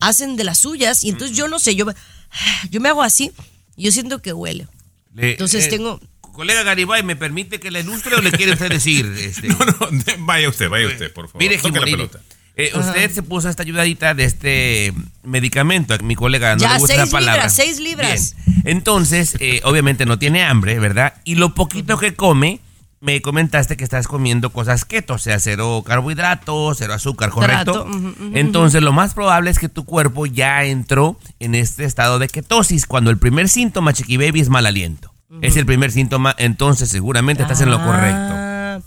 [0.00, 1.86] hacen de las suyas y entonces yo no sé, yo,
[2.70, 3.32] yo me hago así
[3.76, 4.66] y yo siento que huele.
[5.14, 6.00] Le- Entonces eh, tengo...
[6.32, 9.06] Colega Garibay, ¿me permite que le ilustre o le quiere usted decir?
[9.18, 11.40] Este, No, no, vaya usted, vaya usted, por favor.
[11.42, 12.20] Mire, Toque la pelota.
[12.56, 15.96] eh, usted se puso esta ayudadita de este medicamento.
[16.02, 17.34] Mi colega no Ya, le gusta seis la palabra.
[17.36, 18.34] libras, seis libras.
[18.44, 18.62] Bien.
[18.66, 21.14] Entonces, eh, obviamente no tiene hambre, ¿verdad?
[21.24, 22.60] Y lo poquito que come,
[23.00, 27.86] me comentaste que estás comiendo cosas keto, o sea, cero carbohidratos, cero azúcar, ¿correcto?
[28.32, 32.86] Entonces, lo más probable es que tu cuerpo ya entró en este estado de ketosis,
[32.86, 35.12] cuando el primer síntoma, Chiqui Baby, es mal aliento.
[35.42, 38.32] Es el primer síntoma, entonces seguramente estás en lo correcto.
[38.32, 38.80] Ah,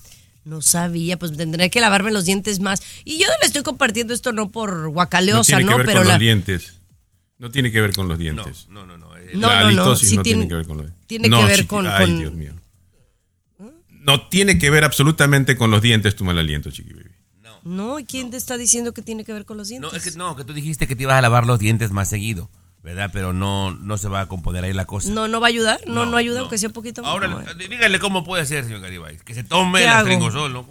[0.46, 2.82] No sabía, pues tendré que lavarme los dientes más.
[3.06, 5.78] Y yo le estoy compartiendo esto no por No guacaleosa, tiene ¿no?
[5.78, 6.14] ver Pero con la...
[6.16, 6.80] los dientes.
[7.38, 8.66] No tiene que ver con los dientes.
[8.70, 9.16] No, no, no.
[9.18, 11.08] eh, No, la no, no, sí no tiene- tiene que ver con los dientes.
[11.08, 12.54] tiene No, que ver chiqui- con- Ay, con- Dios mío.
[14.10, 17.10] No tiene que ver absolutamente con los dientes tu mal aliento, chiqui baby.
[17.64, 19.92] No, ¿quién te está diciendo que tiene que ver con los dientes?
[19.92, 22.10] No, es que no, que tú dijiste que te ibas a lavar los dientes más
[22.10, 22.50] seguido,
[22.84, 23.10] ¿verdad?
[23.12, 25.10] Pero no, no se va a componer ahí la cosa.
[25.12, 26.42] No, no va a ayudar, no, no, ayuda no.
[26.42, 27.12] aunque sea un poquito más.
[27.12, 29.18] Ahora, No, eh, dígale cómo puede ser, señor Garibay.
[29.18, 30.64] Que se tome ¿Qué el ¿no?
[30.64, 30.68] Mm,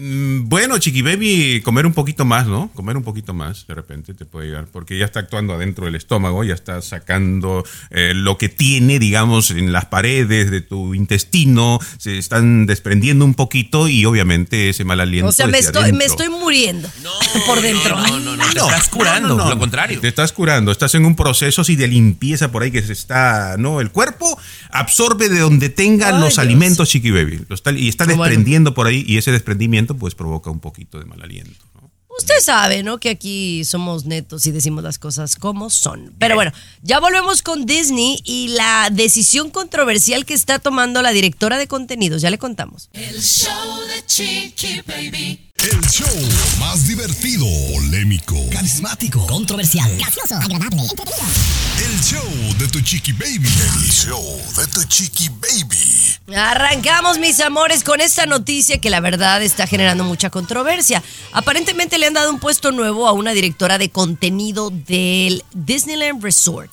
[0.00, 2.70] Bueno, chiqui baby, comer un poquito más, ¿no?
[2.74, 5.96] Comer un poquito más, de repente te puede llegar, porque ya está actuando adentro del
[5.96, 11.80] estómago, ya está sacando eh, lo que tiene, digamos, en las paredes de tu intestino,
[11.98, 15.30] se están desprendiendo un poquito y obviamente ese mal aliento.
[15.30, 16.88] o sea, me estoy, me estoy muriendo
[17.46, 17.96] por dentro.
[17.98, 19.50] No, no, no, te No, estás curando, no, no, no.
[19.50, 19.98] lo contrario.
[20.00, 23.56] Te estás curando, estás en un proceso así de limpieza por ahí que se está,
[23.58, 23.80] ¿no?
[23.80, 24.38] El cuerpo
[24.70, 26.38] absorbe de donde tenga Ay, los Dios.
[26.38, 27.40] alimentos, chiqui baby.
[27.48, 28.22] Lo está- y está Bueno.
[28.22, 31.64] desprendiendo por ahí y ese desprendimiento pues provoca un poquito de mal aliento.
[31.74, 31.90] ¿no?
[32.18, 32.98] Usted sabe, ¿no?
[32.98, 36.14] Que aquí somos netos y decimos las cosas como son.
[36.18, 41.58] Pero bueno, ya volvemos con Disney y la decisión controversial que está tomando la directora
[41.58, 42.22] de contenidos.
[42.22, 42.90] Ya le contamos.
[42.92, 45.47] El show de Chiqui Baby.
[45.60, 46.06] El show
[46.60, 47.44] más divertido,
[47.74, 51.26] polémico, Carismático, controversial, gracioso, agradable, entretenido.
[51.84, 53.48] el show de tu chiqui baby.
[53.48, 56.36] El show de tu chiqui baby.
[56.38, 61.02] Arrancamos, mis amores, con esta noticia que la verdad está generando mucha controversia.
[61.32, 66.70] Aparentemente le han dado un puesto nuevo a una directora de contenido del Disneyland Resort.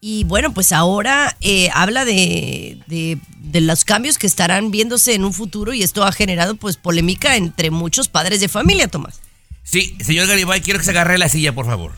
[0.00, 5.24] Y bueno, pues ahora eh, habla de, de- de los cambios que estarán viéndose en
[5.24, 9.20] un futuro y esto ha generado pues polémica entre muchos padres de familia, Tomás.
[9.62, 11.92] Sí, señor Garibay, quiero que se agarre la silla, por favor.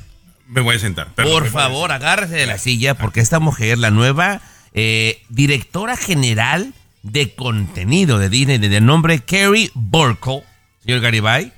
[0.46, 1.14] Me voy a sentar.
[1.14, 4.40] perdón, por favor, agárrese de la silla, porque esta mujer, la nueva
[4.72, 10.44] eh, directora general de contenido de Disney, de nombre Carrie Burkle,
[10.84, 11.52] señor Garibay,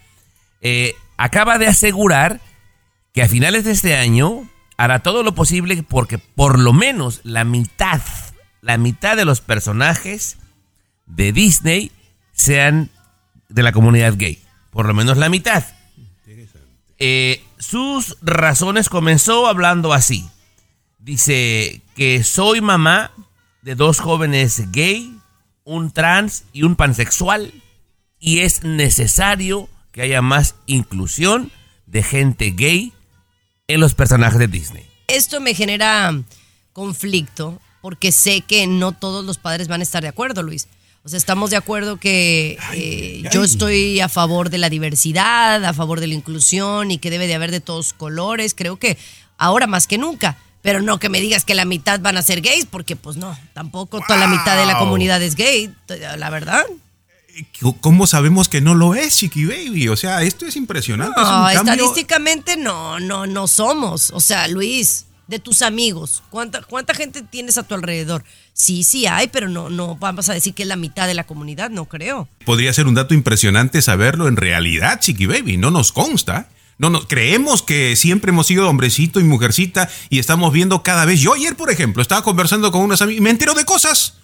[0.62, 2.40] eh, acaba de asegurar
[3.12, 4.48] que a finales de este año
[4.80, 8.00] hará todo lo posible porque por lo menos la mitad,
[8.62, 10.38] la mitad de los personajes
[11.04, 11.92] de Disney
[12.32, 12.88] sean
[13.50, 14.42] de la comunidad gay.
[14.70, 15.64] Por lo menos la mitad.
[16.98, 20.26] Eh, sus razones comenzó hablando así.
[20.98, 23.10] Dice que soy mamá
[23.60, 25.14] de dos jóvenes gay,
[25.62, 27.52] un trans y un pansexual.
[28.18, 31.52] Y es necesario que haya más inclusión
[31.84, 32.94] de gente gay
[33.74, 34.86] en los personajes de Disney.
[35.06, 36.14] Esto me genera
[36.72, 40.68] conflicto porque sé que no todos los padres van a estar de acuerdo, Luis.
[41.02, 45.72] O sea, estamos de acuerdo que eh, yo estoy a favor de la diversidad, a
[45.72, 48.54] favor de la inclusión y que debe de haber de todos colores.
[48.54, 48.98] Creo que
[49.38, 50.36] ahora más que nunca.
[50.62, 53.34] Pero no que me digas que la mitad van a ser gays, porque pues no,
[53.54, 55.74] tampoco toda la mitad de la comunidad es gay,
[56.18, 56.66] la verdad.
[57.80, 59.88] ¿Cómo sabemos que no lo es, Chiqui Baby?
[59.88, 61.20] O sea, esto es impresionante.
[61.20, 64.10] es No, estadísticamente no, no, no somos.
[64.10, 68.24] O sea, Luis, de tus amigos, ¿cuánta, cuánta gente tienes a tu alrededor?
[68.52, 71.24] Sí, sí hay, pero no, no vamos a decir que es la mitad de la
[71.24, 72.28] comunidad, no creo.
[72.44, 75.56] Podría ser un dato impresionante saberlo en realidad, Chiqui Baby.
[75.56, 76.48] No nos consta.
[76.78, 81.20] No nos creemos que siempre hemos sido hombrecito y mujercita y estamos viendo cada vez.
[81.20, 84.14] Yo ayer, por ejemplo, estaba conversando con unas amigas y me entero de cosas.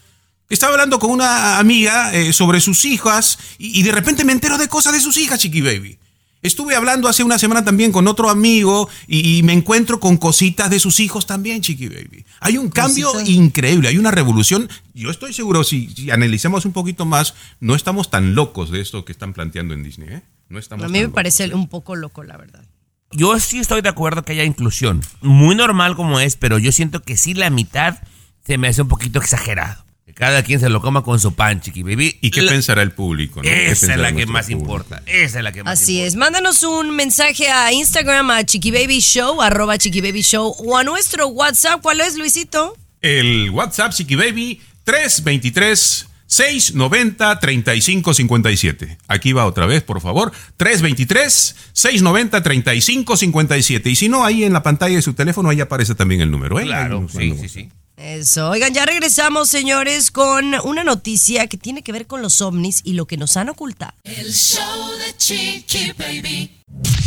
[0.48, 4.58] Estaba hablando con una amiga eh, sobre sus hijas y, y de repente me entero
[4.58, 5.98] de cosas de sus hijas, Chiqui Baby.
[6.42, 10.70] Estuve hablando hace una semana también con otro amigo y, y me encuentro con cositas
[10.70, 12.24] de sus hijos también, Chiqui Baby.
[12.38, 14.68] Hay un cambio increíble, hay una revolución.
[14.94, 19.04] Yo estoy seguro, si, si analizamos un poquito más, no estamos tan locos de esto
[19.04, 20.08] que están planteando en Disney.
[20.08, 20.22] ¿eh?
[20.48, 21.54] No estamos A mí me locos, parece ¿eh?
[21.54, 22.62] un poco loco, la verdad.
[23.10, 25.00] Yo sí estoy de acuerdo que haya inclusión.
[25.22, 27.98] Muy normal como es, pero yo siento que sí la mitad
[28.46, 29.85] se me hace un poquito exagerado.
[30.16, 32.16] Cada quien se lo coma con su pan, chiqui baby.
[32.22, 33.42] ¿Y qué La- pensará el público?
[33.42, 34.60] Esa es la que más público?
[34.62, 35.02] importa.
[35.04, 36.08] Esa es la que más Así importa.
[36.08, 40.78] es, mándanos un mensaje a Instagram a Chiqui Baby Show, arroba Chiqui Baby Show, o
[40.78, 41.82] a nuestro WhatsApp.
[41.82, 42.74] ¿Cuál es, Luisito?
[43.02, 48.98] El WhatsApp Chiqui Baby 323 690 3557.
[49.08, 50.32] Aquí va otra vez, por favor.
[50.56, 53.90] 323 690 3557.
[53.90, 56.58] Y si no, ahí en la pantalla de su teléfono, ahí aparece también el número.
[56.58, 56.64] ¿eh?
[56.64, 57.68] Claro, sí, sí, sí.
[57.96, 58.50] Eso.
[58.50, 62.92] Oigan, ya regresamos, señores, con una noticia que tiene que ver con los ovnis y
[62.92, 63.94] lo que nos han ocultado.
[64.04, 66.50] El show de Chiqui Baby.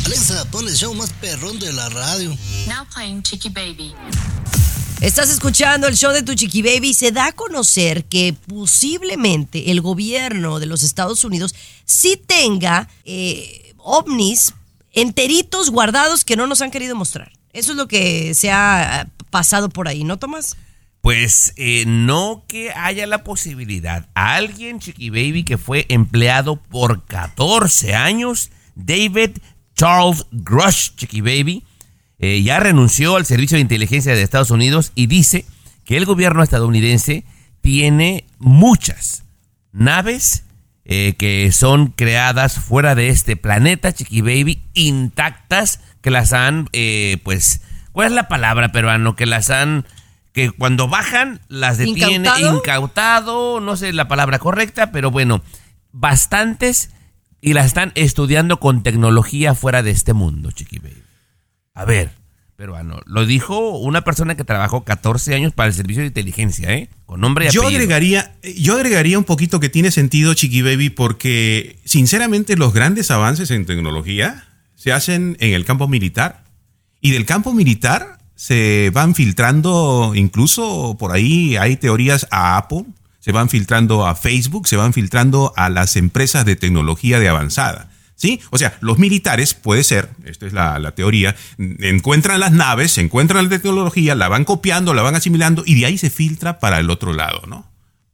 [0.05, 2.35] Alexa, pon el show más perrón de la radio.
[2.67, 3.93] Now playing Chicky Baby.
[4.99, 6.95] Estás escuchando el show de tu Chiqui Baby.
[6.95, 11.53] Se da a conocer que posiblemente el gobierno de los Estados Unidos
[11.85, 14.55] sí tenga eh, ovnis
[14.93, 17.31] enteritos guardados que no nos han querido mostrar.
[17.53, 20.57] Eso es lo que se ha eh, pasado por ahí, ¿no, Tomás?
[21.09, 24.07] Pues eh, no que haya la posibilidad.
[24.13, 29.39] Alguien, Chiqui Baby, que fue empleado por 14 años, David
[29.75, 31.63] Charles Grush, Chiqui Baby,
[32.19, 35.45] eh, ya renunció al Servicio de Inteligencia de Estados Unidos y dice
[35.83, 37.23] que el gobierno estadounidense
[37.61, 39.23] tiene muchas
[39.71, 40.43] naves
[40.85, 47.17] eh, que son creadas fuera de este planeta, Chiqui Baby, intactas, que las han, eh,
[47.23, 47.61] pues,
[47.93, 49.15] ¿cuál es la palabra peruano?
[49.15, 49.87] Que las han,
[50.39, 52.57] que cuando bajan las detiene, ¿Incautado?
[52.57, 55.41] incautado, no sé la palabra correcta, pero bueno,
[55.91, 56.91] bastantes
[57.41, 61.03] y las están estudiando con tecnología fuera de este mundo, Chiqui Baby.
[61.73, 62.11] A ver,
[62.55, 66.89] peruano, lo dijo una persona que trabajó 14 años para el servicio de inteligencia, ¿eh?
[67.05, 67.77] Con nombre y Yo apellido.
[67.79, 73.51] agregaría, yo agregaría un poquito que tiene sentido, Chiqui Baby, porque sinceramente los grandes avances
[73.51, 76.43] en tecnología se hacen en el campo militar.
[77.01, 82.85] Y del campo militar se van filtrando, incluso por ahí hay teorías a Apple,
[83.19, 87.91] se van filtrando a Facebook, se van filtrando a las empresas de tecnología de avanzada.
[88.15, 88.39] ¿Sí?
[88.49, 93.43] O sea, los militares, puede ser, esta es la, la teoría, encuentran las naves, encuentran
[93.43, 96.89] la tecnología, la van copiando, la van asimilando y de ahí se filtra para el
[96.89, 97.69] otro lado, ¿no?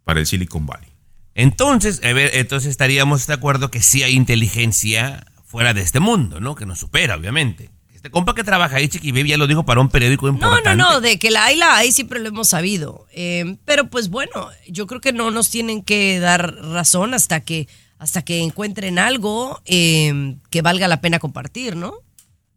[0.06, 0.90] Para el Silicon Valley.
[1.36, 6.56] Entonces, entonces estaríamos de acuerdo que sí hay inteligencia fuera de este mundo, ¿no?
[6.56, 7.70] Que nos supera, obviamente.
[8.06, 10.76] Este compa que trabaja ahí, Chiqui Baby, ya lo dijo para un periódico No, importante.
[10.76, 13.08] no, no, de que la hay, la hay, siempre lo hemos sabido.
[13.12, 17.68] Eh, pero pues bueno, yo creo que no nos tienen que dar razón hasta que,
[17.98, 21.96] hasta que encuentren algo eh, que valga la pena compartir, ¿no?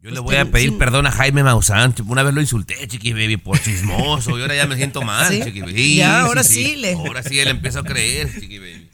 [0.03, 1.95] Yo le Pues voy a pedir sin- perdón a Jaime Maussan.
[2.05, 4.37] Una vez lo insulté, Chiqui Baby, por chismoso.
[4.37, 5.41] Y ahora ya me siento mal, ¿Sí?
[5.43, 5.95] Chiqui Baby.
[5.95, 8.88] Ya, ahora sí le- Ahora sí le empiezo a creer, Chiqui Baby.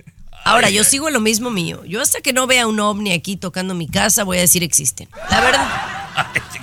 [0.46, 1.84] Ahora, yo sigo lo mismo mío.
[1.86, 5.10] Yo hasta que no vea un ovni aquí tocando mi casa, voy a decir existen.
[5.32, 5.68] La verdad.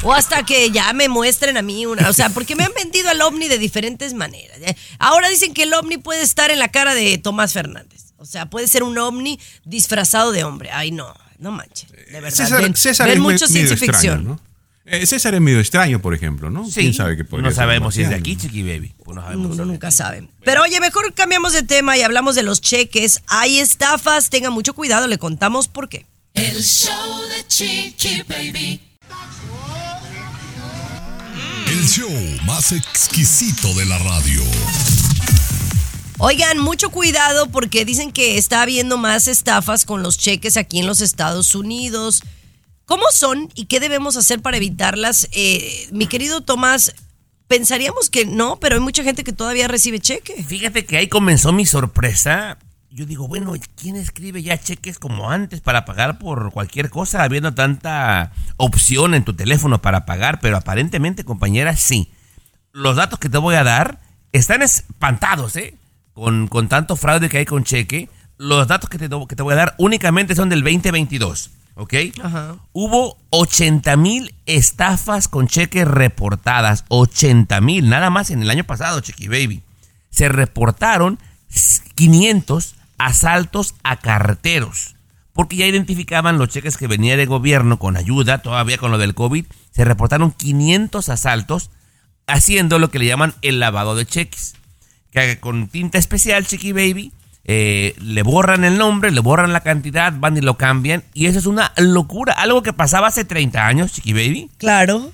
[0.05, 2.09] O hasta que ya me muestren a mí una.
[2.09, 4.57] O sea, porque me han vendido al ovni de diferentes maneras.
[4.61, 8.13] Eh, Ahora dicen que el ovni puede estar en la cara de Tomás Fernández.
[8.19, 10.71] O sea, puede ser un ovni disfrazado de hombre.
[10.73, 11.91] Ay, no, no manches.
[11.91, 12.31] De verdad.
[12.37, 14.25] César, ven, César ven es mucho ciencia extraño, ficción.
[14.25, 14.41] ¿no?
[14.85, 16.67] Eh, César es medio extraño, por ejemplo, ¿no?
[16.67, 18.93] Sí, ¿Quién sabe qué podría no ser sabemos si es de aquí, Chiqui Baby.
[19.05, 20.29] Pues no sabemos si Uno es de nunca sabe.
[20.45, 23.23] Pero oye, mejor cambiamos de tema y hablamos de los cheques.
[23.29, 26.07] Hay estafas, tenga mucho cuidado, le contamos por qué.
[26.35, 28.81] El show de Chiqui Baby.
[31.71, 32.11] El show
[32.45, 34.43] más exquisito de la radio.
[36.19, 40.87] Oigan, mucho cuidado porque dicen que está habiendo más estafas con los cheques aquí en
[40.87, 42.23] los Estados Unidos.
[42.93, 45.27] ¿Cómo son y qué debemos hacer para evitarlas?
[45.33, 46.95] Eh, mi querido Tomás,
[47.49, 50.45] pensaríamos que no, pero hay mucha gente que todavía recibe cheque.
[50.45, 52.59] Fíjate que ahí comenzó mi sorpresa.
[52.91, 57.55] Yo digo, bueno, ¿quién escribe ya cheques como antes para pagar por cualquier cosa, habiendo
[57.55, 60.39] tanta opción en tu teléfono para pagar?
[60.41, 62.13] Pero aparentemente, compañera, sí.
[62.73, 64.03] Los datos que te voy a dar
[64.33, 65.79] están espantados, ¿eh?
[66.13, 68.11] Con, con tanto fraude que hay con cheque.
[68.37, 71.53] Los datos que te, que te voy a dar únicamente son del 2022.
[71.75, 71.95] ¿Ok?
[72.73, 76.85] Hubo 80 mil estafas con cheques reportadas.
[76.89, 79.63] 80 mil, nada más en el año pasado, Chequi Baby.
[80.11, 81.19] Se reportaron
[81.95, 84.97] 500 asaltos a carteros.
[85.33, 89.15] Porque ya identificaban los cheques que venía de gobierno con ayuda, todavía con lo del
[89.15, 89.47] COVID.
[89.71, 91.71] Se reportaron 500 asaltos
[92.27, 94.55] haciendo lo que le llaman el lavado de cheques.
[95.11, 97.13] Que con tinta especial, Chiqui Baby,
[97.45, 101.03] eh, le borran el nombre, le borran la cantidad, van y lo cambian.
[101.15, 102.33] Y eso es una locura.
[102.35, 104.51] Algo que pasaba hace 30 años, Chiqui Baby.
[104.59, 105.11] Claro.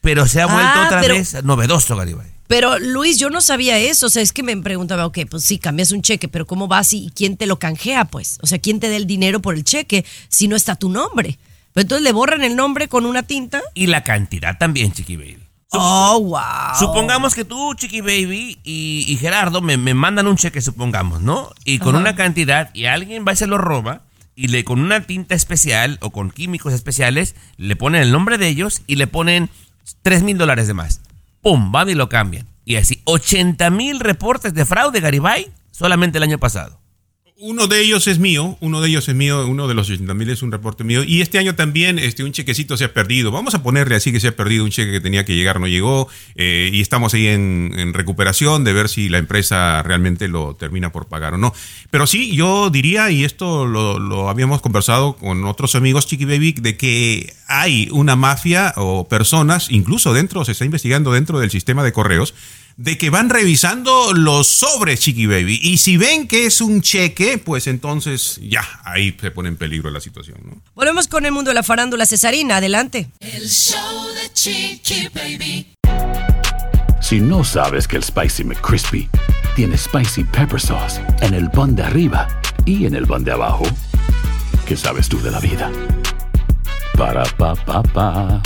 [0.00, 2.26] Pero se ha vuelto Ah, otra pero- vez novedoso, Garibay.
[2.48, 4.06] Pero Luis, yo no sabía eso.
[4.06, 6.92] O sea, es que me preguntaba, ok, pues sí, cambias un cheque, pero ¿cómo vas
[6.92, 8.38] y quién te lo canjea, pues?
[8.42, 11.38] O sea, ¿quién te da el dinero por el cheque si no está tu nombre?
[11.72, 13.62] Pero entonces le borran el nombre con una tinta.
[13.74, 15.38] Y la cantidad también, Chiqui Baby.
[15.72, 16.74] Oh, wow.
[16.78, 21.50] Supongamos que tú, Chiqui Baby, y, y Gerardo me, me mandan un cheque, supongamos, ¿no?
[21.64, 21.98] Y con Ajá.
[22.02, 24.02] una cantidad, y alguien va y se lo roba,
[24.34, 28.48] y le con una tinta especial o con químicos especiales, le ponen el nombre de
[28.48, 29.50] ellos y le ponen
[30.02, 31.00] 3 mil dólares de más.
[31.42, 31.72] ¡Pum!
[31.72, 32.46] Van y lo cambian.
[32.64, 36.78] Y así, 80 mil reportes de fraude, Garibay, solamente el año pasado.
[37.44, 40.30] Uno de ellos es mío, uno de ellos es mío, uno de los 80 mil
[40.30, 41.02] es un reporte mío.
[41.02, 43.32] Y este año también este, un chequecito se ha perdido.
[43.32, 45.66] Vamos a ponerle así que se ha perdido un cheque que tenía que llegar, no
[45.66, 46.08] llegó.
[46.36, 51.08] eh, y estamos ahí en, recuperación de ver si la empresa realmente lo termina por
[51.08, 51.52] pagar o no.
[51.90, 56.52] Pero sí, yo diría, y esto lo, lo habíamos conversado con otros amigos, Chiqui Baby,
[56.60, 61.82] de que hay una mafia o personas, incluso dentro, se está investigando dentro del sistema
[61.82, 62.34] de correos,
[62.76, 65.60] de que van revisando los sobres, Chiqui Baby.
[65.62, 69.90] Y si ven que es un cheque, pues entonces ya, ahí se pone en peligro
[69.90, 70.62] la situación, ¿no?
[70.74, 72.56] Volvemos con el mundo de la farándula Cesarina.
[72.56, 73.08] Adelante.
[73.20, 75.66] El show de Chiqui Baby.
[77.00, 79.08] Si no sabes que el Spicy McCrispy
[79.56, 82.28] tiene Spicy Pepper Sauce en el pan de arriba
[82.64, 83.64] y en el pan de abajo,
[84.66, 85.70] ¿qué sabes tú de la vida?
[86.96, 88.42] Para, pa, pa, pa.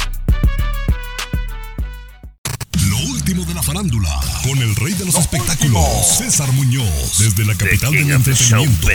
[3.81, 5.85] Farándula, con el rey de los espectáculos,
[6.17, 8.89] César Muñoz, desde la capital del entretenimiento,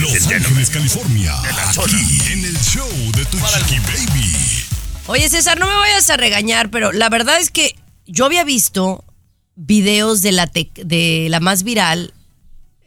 [0.00, 4.32] Los Ángeles, California, aquí en el show de Tu Chiqui Baby.
[5.08, 9.04] Oye, César, no me vayas a regañar, pero la verdad es que yo había visto
[9.56, 12.14] videos de la, tec- de la más viral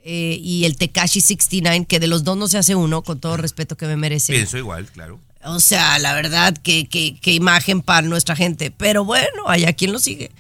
[0.04, 3.38] eh, y el Tekashi 69, que de los dos no se hace uno, con todo
[3.38, 4.34] respeto que me merece.
[4.34, 5.20] Pienso igual, claro.
[5.44, 8.72] O sea, la verdad, que, que, que imagen para nuestra gente.
[8.72, 10.32] Pero bueno, allá quien lo sigue.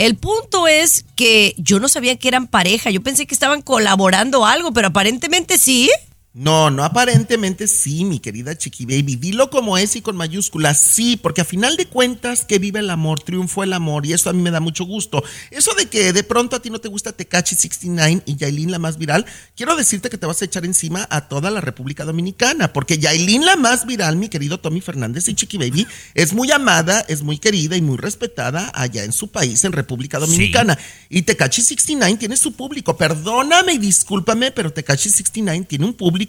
[0.00, 2.88] El punto es que yo no sabía que eran pareja.
[2.88, 5.90] Yo pensé que estaban colaborando algo, pero aparentemente sí.
[6.32, 9.16] No, no, aparentemente sí, mi querida Chiqui Baby.
[9.16, 12.90] Dilo como es y con mayúsculas, sí, porque a final de cuentas que vive el
[12.90, 15.24] amor, triunfó el amor y eso a mí me da mucho gusto.
[15.50, 18.78] Eso de que de pronto a ti no te gusta Tecachi 69 y Yailin la
[18.78, 22.72] más viral, quiero decirte que te vas a echar encima a toda la República Dominicana,
[22.72, 27.04] porque Yailin la más viral, mi querido Tommy Fernández y Chiqui Baby, es muy amada,
[27.08, 30.78] es muy querida y muy respetada allá en su país, en República Dominicana.
[31.08, 32.96] Y Tecachi 69 tiene su público.
[32.96, 36.19] Perdóname y discúlpame, pero Tecachi 69 tiene un público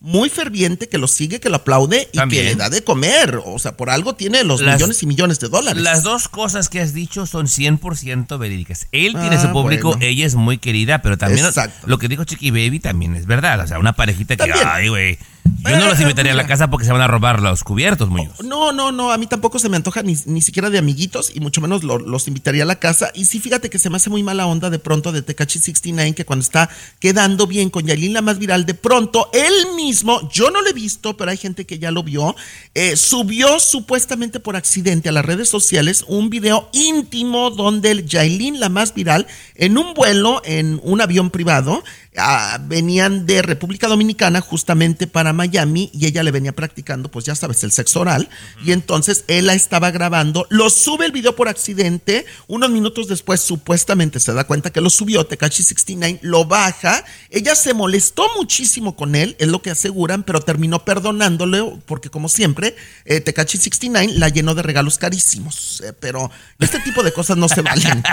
[0.00, 2.42] muy ferviente que lo sigue, que lo aplaude y También.
[2.44, 3.40] que le da de comer.
[3.44, 5.82] O sea, por algo tiene los Las- millones y millones de dólares.
[5.82, 8.86] Las dos cosas que has dicho son 100% verídicas.
[8.92, 10.04] Él tiene Ah, su público, bueno.
[10.04, 11.86] ella es muy querida, pero también Exacto.
[11.88, 13.60] lo que dijo Chiqui Baby también es verdad.
[13.60, 14.68] O sea, una parejita que, También.
[14.70, 15.18] ay, güey.
[15.64, 16.54] Yo no los invitaría a la mira.
[16.54, 18.42] casa porque se van a robar los cubiertos, Muñoz.
[18.42, 21.40] No, no, no, a mí tampoco se me antoja ni, ni siquiera de amiguitos y
[21.40, 23.10] mucho menos lo- los invitaría a la casa.
[23.14, 26.14] Y sí, fíjate que se me hace muy mala onda de pronto de Tecachi 69
[26.14, 26.68] que cuando está
[27.00, 30.72] quedando bien con Yailin la más viral, de pronto él mismo, yo no lo he
[30.72, 32.34] visto, pero hay gente que ya lo vio,
[32.74, 38.60] eh, subió supuestamente por accidente a las redes sociales un video íntimo donde el Yailin
[38.60, 41.82] la más viral en un vuelo en un avión privado
[42.18, 47.34] ah, venían de República Dominicana justamente para Miami y ella le venía practicando, pues ya
[47.34, 48.28] sabes, el sexo oral.
[48.64, 53.40] Y entonces él la estaba grabando, lo sube el video por accidente, unos minutos después
[53.40, 58.96] supuestamente se da cuenta que lo subió Tekashi 69, lo baja, ella se molestó muchísimo
[58.96, 64.14] con él, es lo que aseguran, pero terminó perdonándole porque como siempre, eh, Tekashi 69
[64.18, 68.02] la llenó de regalos carísimos, eh, pero este tipo de cosas no se valen.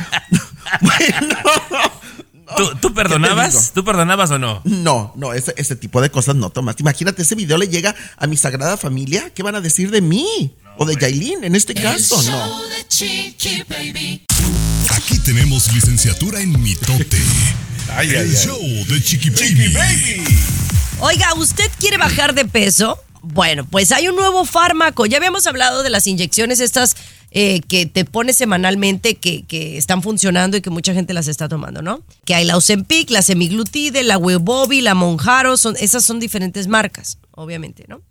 [0.81, 1.37] bueno,
[2.57, 3.71] ¿Tú, tú perdonabas?
[3.73, 4.61] ¿Tú perdonabas o no?
[4.63, 6.75] No, no, ese, ese tipo de cosas no, Tomás.
[6.79, 9.31] Imagínate, ese video le llega a mi sagrada familia.
[9.33, 10.53] ¿Qué van a decir de mí?
[10.77, 12.47] o de Yailin, en este caso, El no.
[12.47, 14.25] show de Chiqui Baby.
[14.89, 17.17] Aquí tenemos licenciatura en mitote.
[18.01, 20.23] el show de Chiqui Baby.
[20.99, 22.99] Oiga, ¿usted quiere bajar de peso?
[23.21, 25.05] Bueno, pues hay un nuevo fármaco.
[25.05, 26.95] Ya habíamos hablado de las inyecciones estas
[27.37, 31.49] eh, que te pones semanalmente que, que están funcionando y que mucha gente las está
[31.49, 32.01] tomando, ¿no?
[32.23, 37.17] Que hay la Ozempic, la Semiglutide, la Wegovy, la Monjaro, son, esas son diferentes marcas,
[37.31, 38.01] obviamente, ¿no?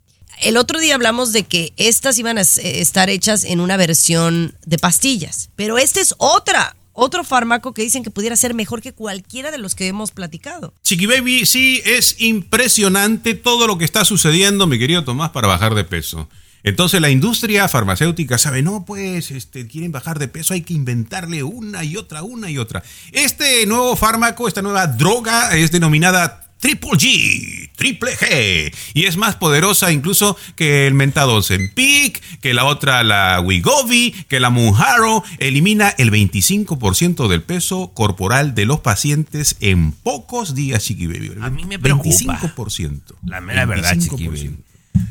[0.43, 4.53] El otro día hablamos de que estas iban a eh, estar hechas en una versión
[4.67, 8.93] de pastillas, pero esta es otra, otro fármaco que dicen que pudiera ser mejor que
[8.93, 10.71] cualquiera de los que hemos platicado.
[10.83, 15.73] Chiqui Baby, sí, es impresionante todo lo que está sucediendo, mi querido Tomás, para bajar
[15.73, 16.29] de peso.
[16.65, 21.43] Entonces la industria farmacéutica sabe, no, pues, este, quieren bajar de peso, hay que inventarle
[21.43, 22.81] una y otra, una y otra.
[23.11, 29.35] Este nuevo fármaco, esta nueva droga es denominada Triple G, Triple G, y es más
[29.35, 35.89] poderosa incluso que el mentado Ozempic, que la otra, la Wegovy, que la Mounjaro, elimina
[35.99, 41.33] el 25% del peso corporal de los pacientes en pocos días, Chiqui Baby.
[41.41, 42.39] A mí me preocupa.
[42.39, 43.01] 25%.
[43.23, 44.31] La mera verdad, Chiqui 25%.
[44.31, 44.57] Baby.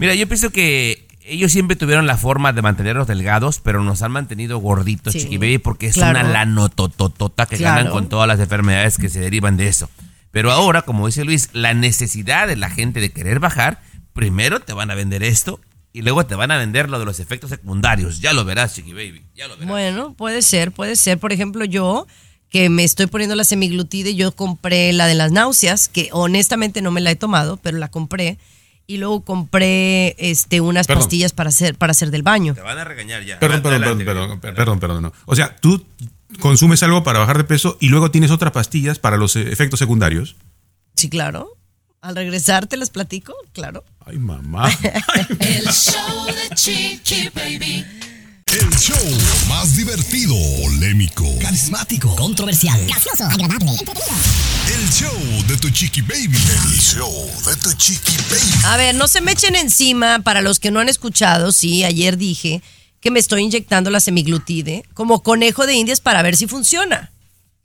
[0.00, 4.12] Mira, yo pienso que ellos siempre tuvieron la forma de mantenernos delgados, pero nos han
[4.12, 6.20] mantenido gorditos, Sí, Chiqui Baby, porque es claro.
[6.20, 7.76] una lanotototota que Claro.
[7.78, 9.88] ganan con todas las enfermedades que se derivan de eso.
[10.30, 13.80] Pero ahora, como dice Luis, la necesidad de la gente de querer bajar,
[14.12, 15.60] primero te van a vender esto
[15.92, 18.20] y luego te van a vender lo de los efectos secundarios.
[18.20, 19.22] Ya lo verás, Chiqui Baby.
[19.34, 19.68] Ya lo verás.
[19.70, 21.18] Bueno, puede ser, puede ser.
[21.18, 22.06] Por ejemplo, yo
[22.50, 26.90] que me estoy poniendo la semiglutide, yo compré la de las náuseas, que honestamente no
[26.90, 28.38] me la he tomado, pero la compré.
[28.86, 31.02] Y luego compré este unas Perdón.
[31.04, 32.54] pastillas para hacer, para hacer del baño.
[32.54, 33.38] Te van a regañar ya.
[33.38, 35.12] Perdón, perdón, Adelante, perdón, perdón, perdón, perdón, no.
[35.24, 35.86] O sea, tú
[36.40, 39.78] consumes algo para bajar de peso y luego tienes otras pastillas para los eh, efectos
[39.78, 40.36] secundarios.
[40.96, 41.56] Sí, claro.
[42.02, 43.84] Al regresar te las platico, claro.
[44.04, 44.68] Ay, mamá.
[45.40, 47.86] El show de Chiqui Baby.
[48.54, 48.96] El show
[49.48, 56.38] más divertido, polémico, Carismático, controversial, gracioso, agradable, el show de tu chiqui baby.
[56.38, 58.64] El show de tu chiqui baby.
[58.66, 61.50] A ver, no se me echen encima para los que no han escuchado.
[61.50, 62.62] Sí, ayer dije
[63.00, 67.10] que me estoy inyectando la semiglutide como conejo de indias para ver si funciona.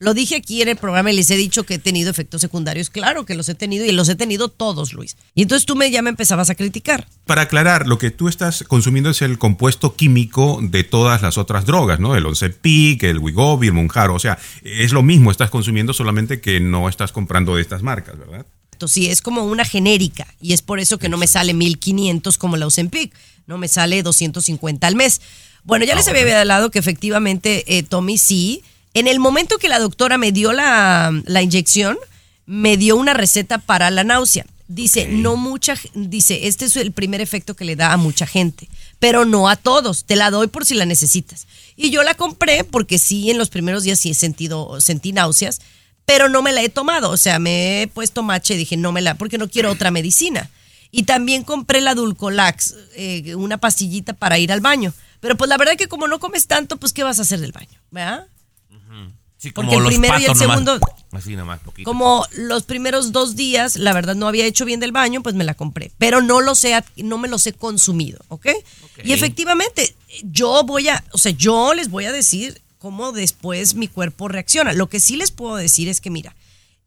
[0.01, 2.89] Lo dije aquí en el programa y les he dicho que he tenido efectos secundarios.
[2.89, 5.17] Claro que los he tenido y los he tenido todos, Luis.
[5.35, 7.05] Y entonces tú me, ya me empezabas a criticar.
[7.25, 11.65] Para aclarar, lo que tú estás consumiendo es el compuesto químico de todas las otras
[11.65, 12.15] drogas, ¿no?
[12.15, 14.15] El Ozempic, el Wegovy, el Mounjaro.
[14.15, 18.17] O sea, es lo mismo, estás consumiendo solamente que no estás comprando de estas marcas,
[18.17, 18.45] ¿verdad?
[18.71, 22.37] Entonces, sí, es como una genérica y es por eso que no me sale 1500
[22.37, 23.13] como la Ozempic,
[23.47, 25.19] no me sale 250 al mes.
[25.65, 28.63] Bueno, ya les había hablado que efectivamente eh, Tommy sí.
[28.93, 31.97] En el momento que la doctora me dio la, la inyección,
[32.45, 34.45] me dio una receta para la náusea.
[34.67, 38.69] Dice, no mucha, dice, este es el primer efecto que le da a mucha gente,
[38.99, 40.05] pero no a todos.
[40.05, 41.47] Te la doy por si la necesitas.
[41.75, 45.59] Y yo la compré porque sí, en los primeros días sí he sentido, sentí náuseas,
[46.05, 47.09] pero no me la he tomado.
[47.09, 49.89] O sea, me he puesto mache y dije, no me la, porque no quiero otra
[49.91, 50.49] medicina.
[50.91, 54.93] Y también compré la Dulcolax, eh, una pastillita para ir al baño.
[55.19, 57.51] Pero pues la verdad que como no comes tanto, pues ¿qué vas a hacer del
[57.51, 57.79] baño?
[57.91, 58.27] ¿Verdad?
[59.41, 60.37] Sí, Porque como el los primero y el nomás.
[60.39, 60.79] segundo-
[61.13, 61.89] Así nomás, poquito.
[61.89, 65.45] Como los primeros dos días, la verdad no había hecho bien del baño, pues me
[65.45, 65.91] la compré.
[65.97, 68.47] Pero no los he, no me los he consumido, ¿ok?
[69.03, 73.87] Y efectivamente, yo voy a, o sea, yo les voy a decir cómo después mi
[73.87, 74.73] cuerpo reacciona.
[74.73, 76.35] Lo que sí les puedo decir es que, mira,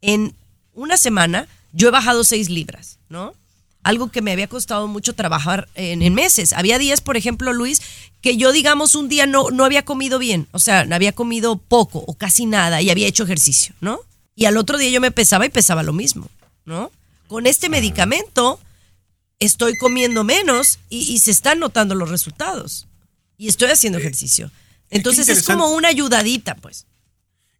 [0.01, 0.35] en
[0.75, 3.33] una semana yo he bajado seis libras, ¿no?
[3.81, 6.53] Algo que me había costado mucho trabajar en, en meses.
[6.53, 7.81] Había días, por ejemplo, Luis,
[8.23, 11.99] que yo, digamos, un día no, no había comido bien, o sea, había comido poco
[12.07, 13.99] o casi nada y había hecho ejercicio, ¿no?
[14.33, 16.29] Y al otro día yo me pesaba y pesaba lo mismo,
[16.63, 16.89] ¿no?
[17.27, 18.61] Con este medicamento
[19.39, 22.87] estoy comiendo menos y, y se están notando los resultados.
[23.37, 24.49] Y estoy haciendo ejercicio.
[24.89, 26.85] Entonces es como una ayudadita, pues.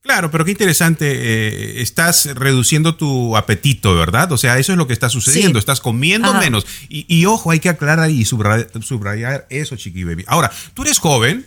[0.03, 1.05] Claro, pero qué interesante.
[1.15, 4.31] eh, estás reduciendo tu apetito, ¿verdad?
[4.33, 5.57] O sea, eso es lo que está sucediendo.
[5.57, 5.59] Sí.
[5.59, 6.39] Estás comiendo Ajá.
[6.41, 6.65] menos.
[6.89, 10.25] Y, y ojo, hay que aclarar y subrayar, subrayar eso, chiqui baby.
[10.27, 11.45] Ahora, tú eres joven,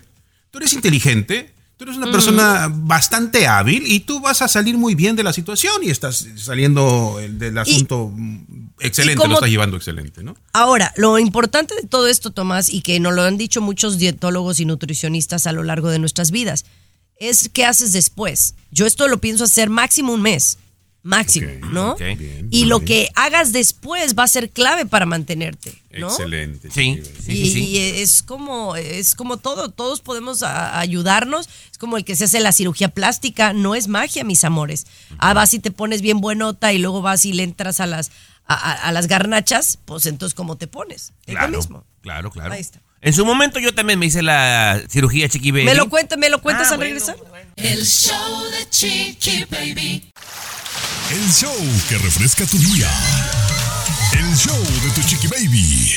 [0.51, 4.95] tú eres inteligente, tú eres una persona bastante hábil y tú vas a salir muy
[4.95, 9.77] bien de la situación y estás saliendo del asunto mm, excelente, como- lo estás llevando
[9.77, 10.35] excelente, ¿no?
[10.55, 14.61] Ahora, lo importante de todo esto, Tomás, y que nos lo han dicho muchos dietólogos
[14.61, 16.65] y nutricionistas a lo largo de nuestras vidas,
[17.19, 18.55] es qué haces después.
[18.71, 20.59] Yo esto lo pienso hacer máximo un mes.
[21.03, 21.93] máximo, ¿no?
[21.93, 22.01] ok.
[22.19, 26.09] Bien, Y lo que hagas después va a ser clave para mantenerte, ¿no?
[26.09, 26.69] Excelente.
[26.69, 27.65] Sí, sí, y, sí, sí.
[27.65, 31.49] y es como es como todo, todos podemos a- ayudarnos.
[31.71, 34.87] Es como el que se hace la cirugía plástica, no es magia, mis amores.
[35.19, 38.11] Ah, vas y te pones bien buenota y luego vas y le entras a las
[38.49, 41.13] a, a- a las garnachas, pues entonces cómo te pones.
[41.27, 41.85] Es lo Claro, mismo.
[42.01, 42.53] claro, claro.
[42.53, 42.81] Ahí está.
[43.07, 45.65] En su momento yo también me hice la cirugía Chiqui Baby.
[45.65, 47.17] ¿Me lo cuentas, me lo cuentas Ah, al bueno, regresar?
[47.55, 50.11] El show de Chiqui Baby.
[51.13, 51.55] El show
[51.89, 52.91] que refresca tu día.
[54.13, 55.93] El show de tu chiqui baby.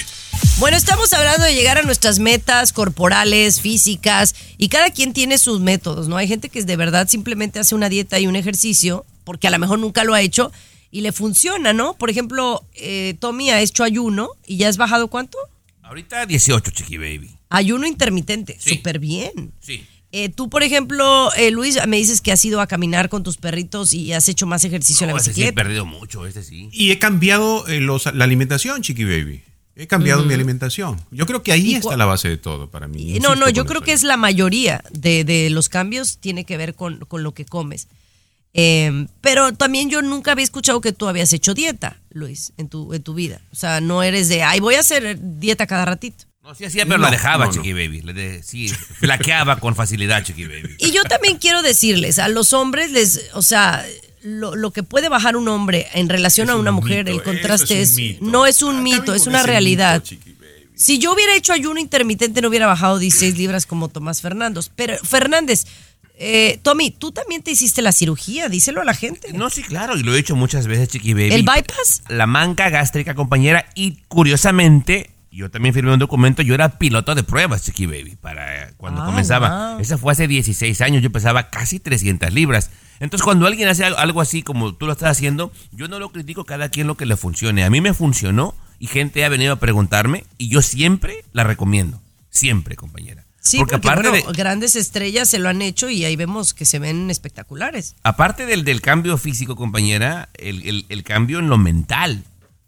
[0.59, 5.61] Bueno, estamos hablando de llegar a nuestras metas corporales, físicas, y cada quien tiene sus
[5.61, 6.15] métodos, ¿no?
[6.15, 9.57] Hay gente que de verdad simplemente hace una dieta y un ejercicio, porque a lo
[9.57, 10.51] mejor nunca lo ha hecho,
[10.91, 11.95] y le funciona, ¿no?
[11.95, 15.39] Por ejemplo, eh, Tommy ha hecho ayuno y ya has bajado cuánto?
[15.89, 17.31] Ahorita 18 Chiqui Baby.
[17.49, 18.75] Ayuno intermitente, Sí.
[18.75, 19.51] súper bien.
[19.59, 19.83] Sí.
[20.11, 23.37] Eh, tú, por ejemplo, eh, Luis, me dices que has ido a caminar con tus
[23.37, 25.63] perritos y has hecho más ejercicio en No, la ese sí he bicicleta.
[25.63, 26.69] perdido mucho, este sí.
[26.71, 29.43] Y he cambiado eh, los- la alimentación, Chiqui Baby.
[29.75, 30.99] He cambiado mi alimentación.
[31.09, 33.01] Yo creo que ahí ¿Y está la base de todo para mí.
[33.01, 36.43] Eh, Insisto No, no, yo creo que es la mayoría de, de los cambios tiene
[36.43, 37.87] que ver con, con lo que comes.
[38.53, 42.93] Eh, pero también yo nunca había escuchado que tú habías hecho dieta, Luis, en tu,
[42.93, 43.41] en tu vida.
[43.51, 46.25] O sea, no eres de, ay, voy a hacer dieta cada ratito.
[46.43, 47.55] No, sí hacía, pero No, la dejaba no, no.
[47.57, 48.01] Chiqui Baby.
[48.01, 50.75] Le de- sí, flaqueaba con facilidad Chiqui Baby.
[50.79, 53.85] Y yo también quiero decirles, a los hombres les, o sea,
[54.23, 57.11] lo, lo que puede bajar un hombre en relación Es a una un mujer, mito,
[57.11, 58.25] el eso contraste es es, un mito.
[58.25, 59.95] no es un mito, es una realidad.
[59.95, 60.39] mito, Chiqui Baby.
[60.75, 64.71] Si yo hubiera hecho ayuno intermitente no hubiera bajado 16 libras como Tomás Fernández.
[64.75, 65.65] Pero Fernández,
[66.21, 69.31] eh, Tommy, tú también te hiciste la cirugía, díselo a la gente.
[69.33, 71.31] No, sí, claro, y lo he hecho muchas veces, Chiqui Baby.
[71.33, 72.03] ¿El bypass?
[72.09, 77.23] La manca gástrica, compañera, y curiosamente, yo también firmé un documento, yo era piloto de
[77.23, 79.71] pruebas, Chiqui Baby, para cuando Ah, comenzaba.
[79.75, 79.79] wow.
[79.79, 82.69] Esa fue hace 16 años, yo pesaba casi 300 libras.
[82.99, 86.43] Entonces, cuando alguien hace algo así como tú lo estás haciendo, yo no lo critico
[86.43, 87.63] cada quien lo que le funcione.
[87.63, 92.01] A mí me funcionó y gente ha venido a preguntarme y yo siempre la recomiendo.
[92.29, 93.23] Siempre, compañera.
[93.49, 96.53] Sí, porque, porque, aparte bueno, de, grandes estrellas se lo han hecho y ahí vemos
[96.53, 97.95] que se ven espectaculares.
[98.03, 102.23] aparte del, del cambio físico, compañera, el, el- el cambio en lo mental.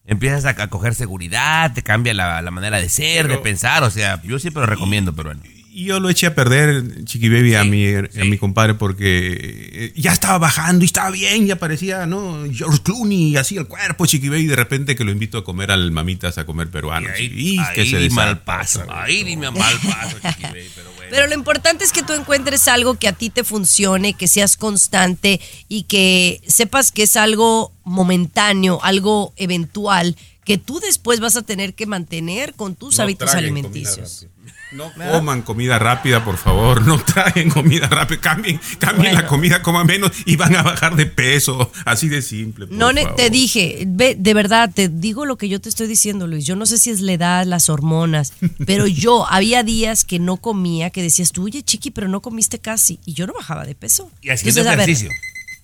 [0.05, 3.83] Empiezas a, a coger seguridad, te cambia la, la manera de ser, de pensar.
[3.83, 5.41] O sea, yo siempre lo recomiendo, pero bueno.
[5.73, 8.19] Y yo lo eché a perder, Chiqui Baby, a, mi, sí.
[8.19, 9.37] a mi compadre porque
[9.71, 12.43] eh, ya estaba bajando y estaba bien, ya parecía, ¿no?
[12.51, 15.71] George Clooney, así el cuerpo, Chiqui Baby, y de repente que lo invito a comer
[15.71, 17.07] al mamitas, a comer peruano.
[17.15, 18.83] ahí, y que ahí se di mal paso.
[18.89, 21.09] Ahí mal paso, Chiqui Baby, pero bueno.
[21.09, 24.57] Pero lo importante es que tú encuentres algo que a ti te funcione, que seas
[24.57, 31.43] constante y que sepas que es algo momentáneo, algo eventual, que tú después vas a
[31.43, 34.27] tener que mantener con tus No hábitos alimenticios.
[34.71, 36.81] No coman comida rápida, por favor.
[36.85, 38.21] No traguen comida rápida.
[38.21, 41.71] Cambien, cambien la comida, coman menos y van a bajar de peso.
[41.85, 42.67] Así de simple.
[42.67, 43.15] por No favor.
[43.15, 46.45] te dije, ve, de verdad, te digo lo que yo te estoy diciendo, Luis.
[46.45, 48.33] Yo no sé si es la edad, las hormonas,
[48.65, 52.59] pero yo había días que no comía, que decías tú, oye, chiqui, pero no comiste
[52.59, 52.99] casi.
[53.05, 54.09] Y yo no bajaba de peso.
[54.21, 55.09] y haciendo Entonces, ejercicio.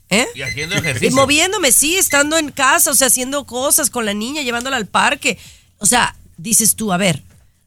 [0.09, 0.27] ¿eh?
[0.35, 1.15] Y haciendo Y ejercicio.
[1.15, 5.37] moviéndome, sí, estando en casa, o sea, haciendo cosas con la niña, llevándola al parque.
[5.77, 7.21] O sea, dices tú, a ver,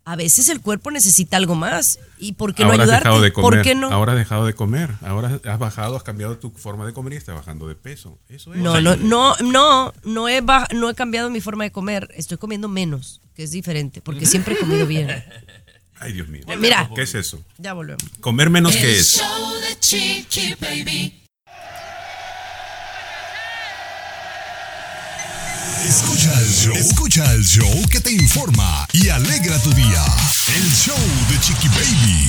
[0.05, 1.99] a veces el cuerpo necesita algo más.
[2.19, 3.05] ¿Y por qué no Ahora has ayudarte?
[3.09, 3.51] dejado de comer.
[3.51, 3.91] ¿Por qué no?
[3.91, 4.91] Ahora has dejado de comer.
[5.03, 8.19] Ahora has bajado, has cambiado tu forma de comer y estás bajando de peso.
[8.29, 8.61] Eso es.
[8.61, 12.09] No, no, no, no, no he, baj- no he cambiado mi forma de comer.
[12.17, 15.09] Estoy comiendo menos, que es diferente, porque siempre he comido bien.
[16.01, 16.45] Ay, Dios mío.
[16.59, 16.91] Mira.
[16.95, 17.45] ¿Qué es eso?
[17.59, 18.03] Ya volvemos.
[18.21, 19.19] Comer menos que es.
[19.19, 21.17] show de Chiqui Baby.
[25.79, 26.75] Escucha el show.
[26.75, 30.05] Escucha el show que te informa y alegra tu día.
[30.55, 30.97] El show
[31.29, 32.29] de Chiqui Baby.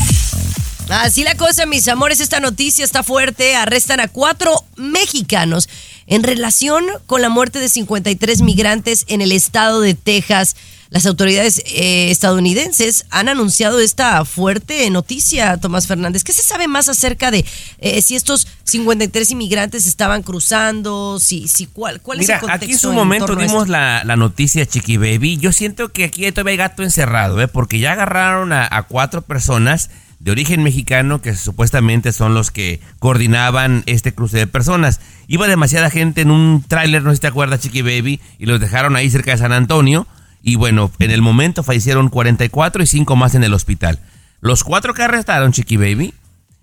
[0.90, 3.56] Así la cosa, mis amores, esta noticia está fuerte.
[3.56, 5.70] Arrestan a cuatro mexicanos
[6.08, 10.56] en relación con la muerte de 53 migrantes en el estado de Texas.
[10.92, 16.26] Las autoridades eh, estadounidenses han anunciado esta fuerte noticia, Tomás Fernández.
[16.26, 17.46] ¿Qué se sabe más acerca de
[17.80, 21.18] eh, si estos 53 inmigrantes estaban cruzando?
[21.22, 22.66] Si, si, ¿Cuál, cuál Mira, es el contexto?
[22.66, 25.38] aquí en su en momento a dimos la, la noticia, Chiqui Baby.
[25.38, 27.48] Yo siento que aquí todavía hay gato encerrado, ¿eh?
[27.48, 29.90] porque ya agarraron a, a cuatro personas
[30.20, 35.00] de origen mexicano que supuestamente son los que coordinaban este cruce de personas.
[35.28, 38.60] Iba demasiada gente en un tráiler, no sé si te acuerdas, Chiqui Baby, y los
[38.60, 40.06] dejaron ahí cerca de San Antonio.
[40.42, 44.00] Y bueno, en el momento fallecieron 44 y 5 más en el hospital.
[44.40, 46.14] Los cuatro que arrestaron, Chiqui Baby,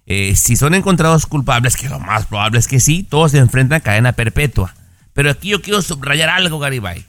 [0.06, 3.76] eh, si son encontrados culpables, que lo más probable es que sí, todos se enfrentan
[3.76, 4.74] a cadena perpetua.
[5.12, 7.04] Pero aquí yo quiero subrayar algo, Garibay.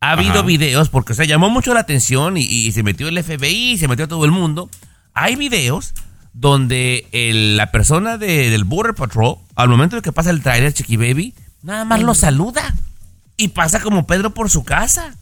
[0.00, 3.76] Ha habido videos, porque se llamó mucho la atención y, y se metió el FBI,
[3.78, 4.70] se metió todo el mundo.
[5.12, 5.92] Hay videos
[6.32, 10.72] donde el- la persona de- del Border Patrol, al momento de que pasa el trailer,
[10.72, 12.74] Chiqui Baby, Nada más lo saluda
[13.36, 15.14] y pasa como Pedro por su casa.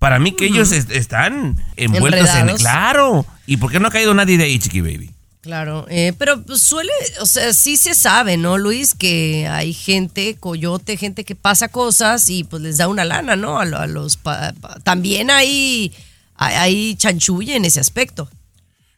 [0.00, 2.56] Para mí que ellos est- están envueltos en...
[2.56, 3.24] Claro.
[3.46, 5.10] ¿Y por qué no ha caído nadie de ahí, Chiqui Baby?
[5.42, 6.90] Claro, eh, pero pues, suele,
[7.20, 8.94] o sea, sí se sabe, ¿no, Luis?
[8.94, 13.58] Que hay gente, coyote, gente que pasa cosas y pues les da una lana, ¿no?
[13.58, 15.92] A, a los pa- pa- también hay,
[16.34, 18.28] hay, hay chanchulla en ese aspecto.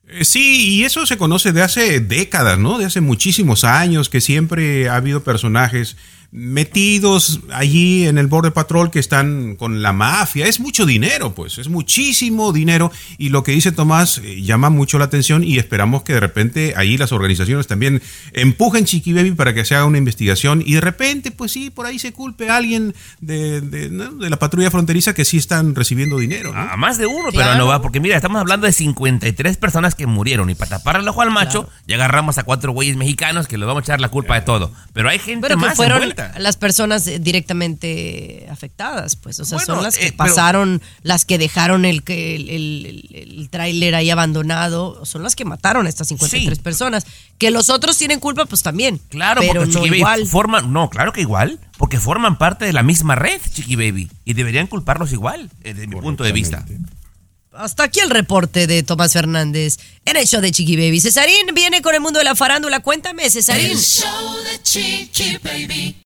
[0.09, 2.78] Eh, Sí, y eso se conoce de hace décadas, ¿no?
[2.78, 5.96] De hace muchísimos años que siempre ha habido personajes
[6.33, 10.47] metidos allí en el borde patrol que están con la mafia.
[10.47, 12.91] Es mucho dinero, pues, es muchísimo dinero.
[13.18, 16.74] Y lo que dice Tomás eh, llama mucho la atención y esperamos que de repente
[16.76, 18.03] ahí las organizaciones también
[18.33, 21.87] empujen Chiqui Baby para que se haga una investigación y de repente, pues sí, por
[21.87, 24.11] ahí se culpe a alguien de, de- ¿no?
[24.12, 26.53] de la patrulla fronteriza que sí están recibiendo dinero.
[26.53, 26.59] ¿no?
[26.61, 30.07] A más de uno, pero no va, porque mira, estamos hablando de 53 personas que
[30.07, 33.59] murieron y para tapar el ojo al macho, ya agarramos a cuatro güeyes mexicanos que
[33.59, 34.72] les vamos a echar la culpa de todo.
[34.93, 36.03] Pero hay gente Pero que más fueron
[36.39, 40.83] las personas eh, directamente afectadas, pues, o sea, Bueno, son las que eh, pero- pasaron,
[41.03, 45.87] las que dejaron el, que- el, el, el- tráiler ahí abandonado, son las que mataron
[45.87, 46.62] a estas 53 Sí.
[46.62, 47.05] personas.
[47.39, 49.01] Que los otros tienen culpa, pues también.
[49.09, 50.27] Claro, pero porque no Chiqui Baby igual.
[50.27, 54.35] forman, no, claro que igual, porque forman parte de la misma red, Chiqui Baby, y
[54.35, 56.64] deberían culparlos igual, eh, desde mi punto de vista.
[57.55, 61.01] Hasta aquí el reporte de Tomás Fernández en el show de Chiqui Baby.
[61.03, 62.81] Cesarín viene con el mundo de la farándula.
[62.81, 63.73] Cuéntame, Cesarín.
[63.73, 65.97] El show de Chiqui Baby.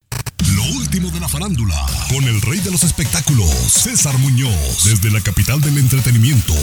[0.57, 1.77] Lo último de la farándula,
[2.09, 6.55] con el rey de los espectáculos, César Muñoz, desde la capital del entretenimiento,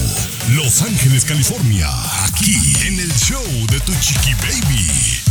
[0.55, 1.87] Los Ángeles, California,
[2.25, 2.55] aquí
[2.87, 5.21] en el show de tu chiqui baby.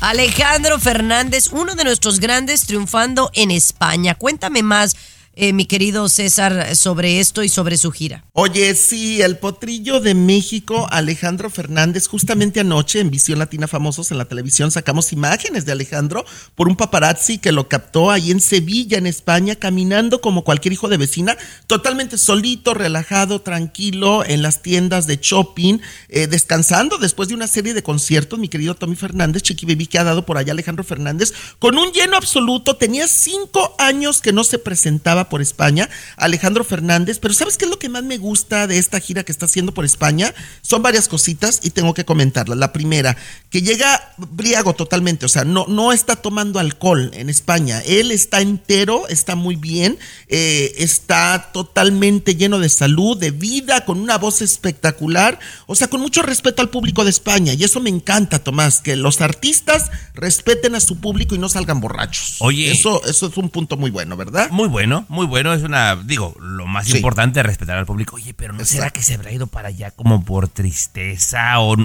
[0.00, 4.14] Alejandro Fernández, uno de nuestros grandes triunfando en España.
[4.14, 4.94] Cuéntame más,
[5.34, 8.24] eh, mi querido César, sobre esto y sobre su gira.
[8.32, 14.18] Oye, sí, el potrillo de México, Alejandro Fernández, justamente anoche en Visión Latina Famosos en
[14.18, 16.24] la televisión sacamos imágenes de Alejandro
[16.54, 20.88] por un paparazzi que lo captó ahí en Sevilla, en España, caminando como cualquier hijo
[20.88, 25.78] de vecina, totalmente solito, relajado, tranquilo, en las tiendas de shopping,
[26.08, 29.98] eh, descansando después de una serie de conciertos, mi querido Tommy Fernández, Chiqui Baby, que
[29.98, 34.44] ha dado por allá Alejandro Fernández, con un lleno absoluto, tenía cinco años que no
[34.44, 38.66] se presentaba por España, Alejandro Fernández, pero ¿sabes qué es lo que más me gusta
[38.66, 40.34] de esta gira que está haciendo por España?
[40.62, 42.58] Son varias cositas y tengo que comentarlas.
[42.58, 43.16] La primera,
[43.50, 48.40] que llega briago totalmente, o sea, no, no está tomando alcohol en España, él está
[48.40, 49.98] entero, está muy bien,
[50.28, 56.00] eh, está totalmente lleno de salud, de vida, con una voz espectacular, o sea, con
[56.00, 60.74] mucho respeto al público de España, y eso me encanta, Tomás, que los artistas respeten
[60.74, 62.36] a su público y no salgan borrachos.
[62.40, 62.70] Oye.
[62.70, 64.50] Eso, eso es un punto muy bueno, ¿verdad?
[64.50, 66.96] Muy bueno, muy bueno, es una, digo, lo más Sí.
[66.96, 68.16] importante es respetar al público.
[68.16, 71.76] Oye, pero ¿no será que se habrá ido para allá como por tristeza o...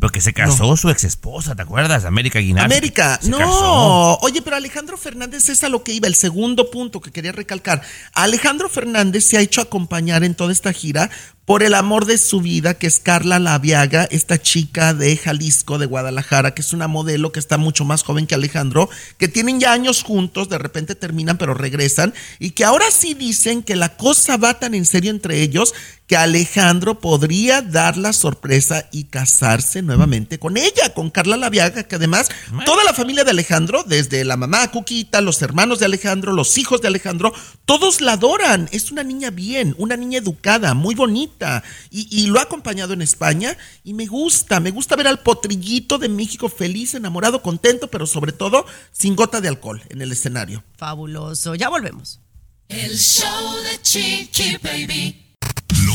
[0.00, 2.04] Porque se casó su ex esposa, ¿te acuerdas?
[2.04, 2.64] América Guinar.
[2.64, 3.38] América, no.
[3.38, 4.18] casó.
[4.18, 7.82] Oye, pero Alejandro Fernández es a lo que iba, el segundo punto que quería recalcar.
[8.12, 11.10] Alejandro Fernández se ha hecho acompañar en toda esta gira
[11.46, 15.86] por el amor de su vida, que es Carla Laviaga, esta chica de Jalisco, de
[15.86, 19.72] Guadalajara, que es una modelo que está mucho más joven que Alejandro, que tienen ya
[19.72, 24.36] años juntos, de repente terminan pero regresan, y que ahora sí dicen que la cosa
[24.36, 25.72] va tan en serio entre ellos
[26.06, 31.96] que Alejandro podría dar la sorpresa y casarse nuevamente con ella, con Carla Laviaga, que
[31.96, 32.28] además
[32.64, 36.80] toda la familia de Alejandro, desde la mamá Cuquita, los hermanos de Alejandro, los hijos
[36.80, 37.32] de Alejandro,
[37.64, 38.68] todos la adoran.
[38.70, 43.02] Es una niña bien, una niña educada, muy bonita, y, y lo ha acompañado en
[43.02, 48.06] España, y me gusta, me gusta ver al potrillito de México feliz, enamorado, contento, pero
[48.06, 50.62] sobre todo sin gota de alcohol en el escenario.
[50.76, 51.54] Fabuloso.
[51.56, 52.20] Ya volvemos.
[52.68, 55.25] El show de Chiqui Baby.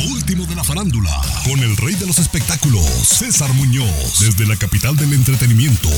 [0.04, 1.12] Lo último de la farándula,
[1.44, 5.90] con el rey de los espectáculos, César Muñoz, desde la capital del entretenimiento,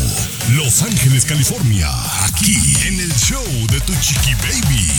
[0.55, 1.89] Los Ángeles, California,
[2.25, 2.55] aquí
[2.87, 4.91] en el show de tu chiqui baby.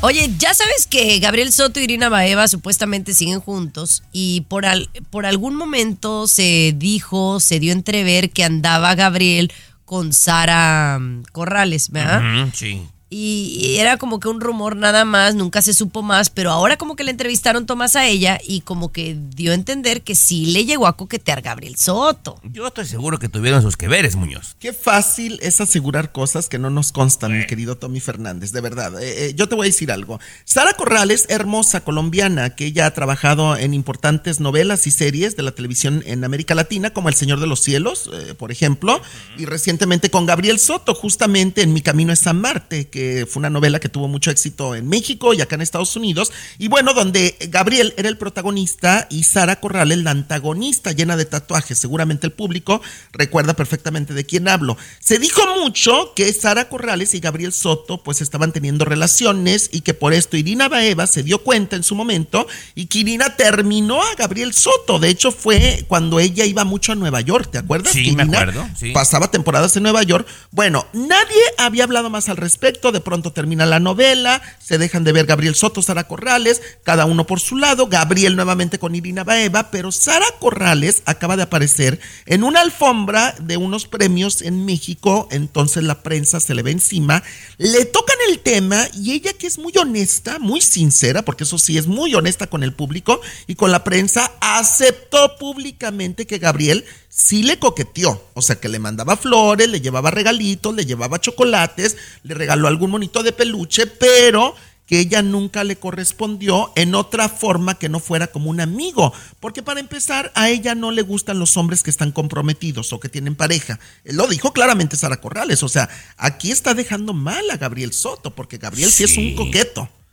[0.00, 4.88] Oye, ya sabes que Gabriel Soto y Irina Baeva supuestamente siguen juntos y por, al-
[5.10, 9.52] por algún momento se dijo, se dio a entrever que andaba Gabriel
[9.84, 12.48] con Sara mm, Corrales, ¿verdad?
[12.54, 12.82] Sí.
[13.10, 16.96] Y, era como que un rumor nada más, nunca se supo más, pero ahora como
[16.96, 20.64] que le entrevistaron Tomás a ella y como que dio a entender que sí le
[20.64, 22.40] llegó a coquetear Gabriel Soto.
[22.42, 24.56] Yo estoy seguro que tuvieron sus que veres, Muñoz.
[24.58, 29.02] Qué fácil es asegurar cosas que no nos constan, mi querido Tommy Fernández, de verdad.
[29.02, 30.20] Eh, eh, yo te voy a decir algo.
[30.44, 35.52] Sara Corrales, hermosa colombiana, que ella ha trabajado en importantes novelas y series de la
[35.52, 39.00] televisión en América Latina, como El Señor de los Cielos, eh, por ejemplo,
[39.38, 43.38] y recientemente con Gabriel Soto, justamente en Mi Camino es San Marte, que que fue
[43.38, 46.32] una novela que tuvo mucho éxito en México y acá en Estados Unidos.
[46.58, 51.78] Y bueno, donde Gabriel era el protagonista y Sara Corrales la antagonista, llena de tatuajes.
[51.78, 52.82] Seguramente el público
[53.12, 54.76] recuerda perfectamente de quién hablo.
[54.98, 59.94] Se dijo mucho que Sara Corrales y Gabriel Soto pues estaban teniendo relaciones y que
[59.94, 64.16] por esto Irina Baeva se dio cuenta en su momento y que Irina terminó a
[64.16, 64.98] Gabriel Soto.
[64.98, 67.92] De hecho, fue cuando ella iba mucho a Nueva York, ¿te acuerdas?
[67.92, 68.90] Sí, Que me Irina acuerdo, sí.
[68.90, 70.26] Pasaba temporadas en Nueva York.
[70.50, 72.87] Bueno, nadie había hablado más al respecto.
[72.92, 77.26] De pronto termina la novela, se dejan de ver Gabriel Soto, Sara Corrales, cada uno
[77.26, 77.86] por su lado.
[77.86, 83.56] Gabriel nuevamente con Irina Baeva, pero Sara Corrales acaba de aparecer en una alfombra de
[83.56, 85.28] unos premios en México.
[85.30, 87.22] Entonces la prensa se le ve encima.
[87.58, 91.78] Le tocan el tema y ella, que es muy honesta, muy sincera, porque eso sí
[91.78, 97.42] es muy honesta con el público y con la prensa, aceptó públicamente que Gabriel sí
[97.42, 102.34] le coqueteó, o sea que le mandaba flores, le llevaba regalitos, le llevaba chocolates, le
[102.34, 104.54] regaló algún monito de peluche, pero
[104.88, 109.62] que ella nunca le correspondió en otra forma que no fuera como un amigo, porque
[109.62, 113.34] para empezar a ella no le gustan los hombres que están comprometidos o que tienen
[113.34, 113.78] pareja.
[114.04, 118.34] Él lo dijo claramente Sara Corrales, o sea, aquí está dejando mal a Gabriel Soto,
[118.34, 119.34] porque Gabriel sí, es un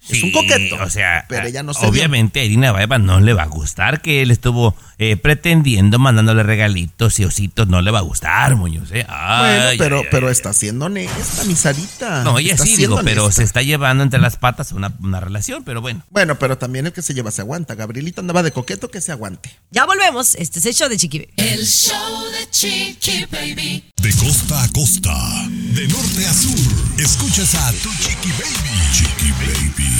[0.08, 0.18] Sí.
[0.18, 0.76] Es un coqueto.
[0.84, 1.90] O sea, pero ella no se dio.
[1.90, 6.44] obviamente a Irina Baeva no le va a gustar que él estuvo eh, pretendiendo, mandándole
[6.44, 7.68] regalitos y ositos.
[7.68, 8.90] No le va a gustar, Muñoz.
[8.92, 9.06] ¿eh?
[9.10, 10.32] Ay, Bueno, pero, ay, pero ay.
[10.32, 12.24] está siendo honesta, mi Sarita.
[12.24, 15.64] No, ella Está sí, digo, pero se está llevando entre las patas una, una relación,
[15.64, 16.04] pero bueno.
[16.12, 17.74] Bueno, pero también el que se lleva se aguanta.
[17.76, 19.50] Gabrielito andaba de coqueto que se aguante.
[19.72, 20.36] Ya volvemos.
[20.36, 21.34] Este es el show de Chiqui Baby.
[21.38, 23.84] El show de Chiqui Baby.
[23.98, 25.14] De costa a costa,
[25.50, 28.80] de norte a sur, escuchas a tu Chiqui Baby.
[28.94, 29.95] Chiqui Baby.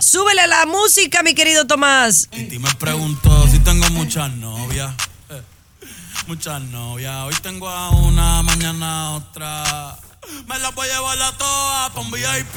[0.00, 2.28] Súbele la música, mi querido Tomás.
[2.32, 4.92] Y me pregunto si tengo muchas novias.
[5.30, 5.42] eh,
[6.26, 7.14] Muchas novias.
[7.24, 9.96] Hoy tengo a una, mañana a otra.
[10.46, 12.56] Me las voy a llevar a todas pa' un VIP,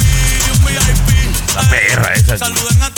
[0.54, 1.56] un VIP.
[1.56, 2.38] La perra esa.
[2.38, 2.90] Saluden a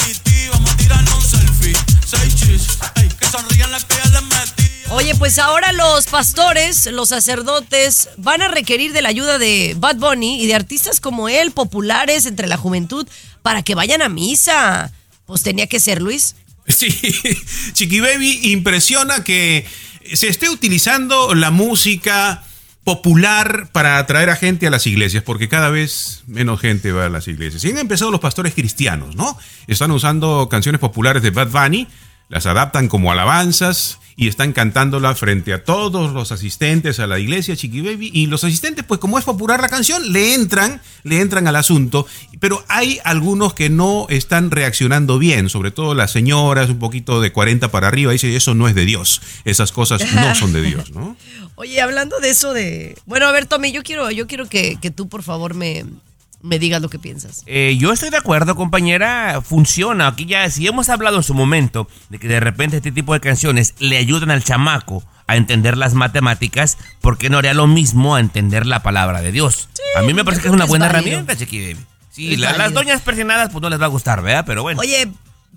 [5.23, 10.43] pues ahora los pastores, los sacerdotes, van a requerir de la ayuda de Bad Bunny
[10.43, 13.07] y de artistas como él, populares entre la juventud,
[13.41, 14.91] para que vayan a misa.
[15.25, 16.35] Pues tenía que ser, Luis.
[16.67, 16.89] Sí,
[17.71, 19.65] Chiqui Baby impresiona que
[20.13, 22.43] se esté utilizando la música
[22.83, 27.09] popular para atraer a gente a las iglesias, porque cada vez menos gente va a
[27.09, 27.63] las iglesias.
[27.63, 29.37] Y han empezado los pastores cristianos, ¿no?
[29.67, 31.87] Están usando canciones populares de Bad Bunny,
[32.27, 37.55] las adaptan como alabanzas y están cantándola frente a todos los asistentes a la iglesia
[37.55, 41.47] Chiqui Baby y los asistentes pues como es popular la canción le entran le entran
[41.47, 42.05] al asunto
[42.39, 47.31] pero hay algunos que no están reaccionando bien sobre todo las señoras un poquito de
[47.31, 50.91] 40 para arriba dice eso no es de Dios esas cosas no son de Dios
[50.91, 51.15] ¿no?
[51.55, 52.97] Oye, hablando de eso de...
[53.05, 55.85] Bueno, a ver, Tommy, yo quiero, yo quiero que, que tú, por favor, me,
[56.43, 57.41] me digas lo que piensas.
[57.47, 59.41] Eh, yo estoy de acuerdo, compañera.
[59.41, 60.07] Funciona.
[60.07, 63.19] Aquí ya, si hemos hablado en su momento de que de repente este tipo de
[63.21, 68.15] canciones le ayudan al chamaco a entender las matemáticas, ¿por qué no haría lo mismo
[68.15, 69.69] a entender la palabra de Dios?
[69.97, 71.85] a mí me parece que es una que buena herramienta, Chiqui Baby.
[72.11, 74.43] Sí, la- las doñas persignadas pues no les va a gustar, ¿verdad?
[74.45, 74.79] Pero bueno.
[74.81, 75.07] Oye,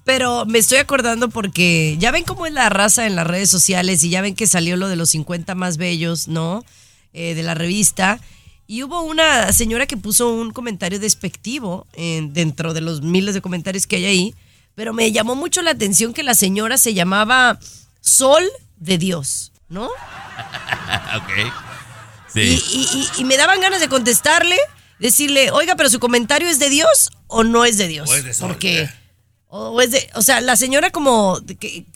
[0.05, 4.05] pero me estoy acordando porque ya ven cómo es la raza en las redes sociales
[4.05, 6.65] y ya ven que salió lo de los 50 más bellos, ¿no?
[7.13, 8.21] Eh, de la revista.
[8.67, 13.41] Y hubo una señora que puso un comentario despectivo en- dentro de los miles de
[13.41, 14.35] comentarios que hay ahí.
[14.75, 17.59] Pero me llamó mucho la atención que la señora se llamaba
[18.01, 18.45] Sol
[18.77, 19.87] de Dios, ¿no?
[21.17, 21.53] ok.
[22.35, 24.57] Y, y- y- y me daban ganas de contestarle,
[24.99, 28.11] decirle, oiga, pero su comentario es de Dios o no es de Dios.
[28.11, 28.91] O es de sol, Porque, eh.
[29.49, 31.41] o es de, o sea, la señora como,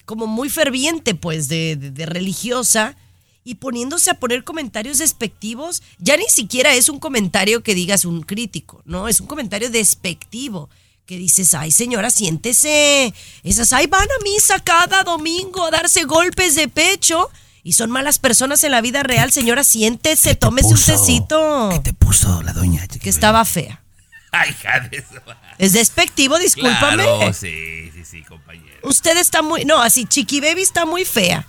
[0.07, 2.97] como muy ferviente, pues, de, de- de religiosa
[3.45, 8.23] y poniéndose a poner comentarios despectivos, ya ni siquiera es un comentario que digas un
[8.23, 9.09] crítico, ¿no?
[9.09, 10.69] Es un comentario despectivo.
[11.07, 13.13] Que dices, ay señora, siéntese.
[13.43, 17.29] Esas, ay, van a misa cada domingo a darse golpes de pecho.
[17.65, 20.93] Y son malas personas en la vida real, señora, siéntese, tómese un puso?
[20.93, 21.69] tecito.
[21.73, 22.87] ¿Qué te puso la doña?
[22.87, 23.83] Que estaba fea.
[24.33, 25.21] Ay, hija de eso.
[25.59, 27.03] Es despectivo, discúlpame.
[27.03, 28.79] Claro, sí, sí, sí, compañero.
[28.85, 31.47] Usted está muy, no, así, Chiqui Baby está muy fea.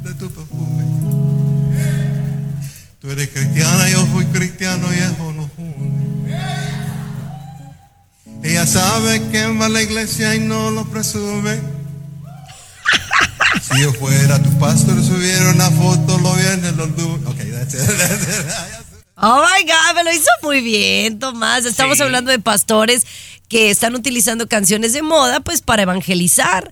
[0.04, 0.86] de tu perfume.
[3.02, 5.52] Tú eres cristiana, yo fui cristiano y eso no.
[8.44, 11.60] Ella sabe que va a la iglesia y no lo presume.
[13.62, 17.26] Si yo fuera tu pastor, subiera una foto, lo viene los lunes.
[17.28, 17.80] Ok, that's it.
[17.98, 18.46] That's it.
[19.16, 21.64] Oh my God, me lo hizo muy bien, Tomás.
[21.66, 22.04] Estamos Sí.
[22.04, 23.06] hablando de pastores
[23.48, 26.72] que están utilizando canciones de moda, pues para evangelizar.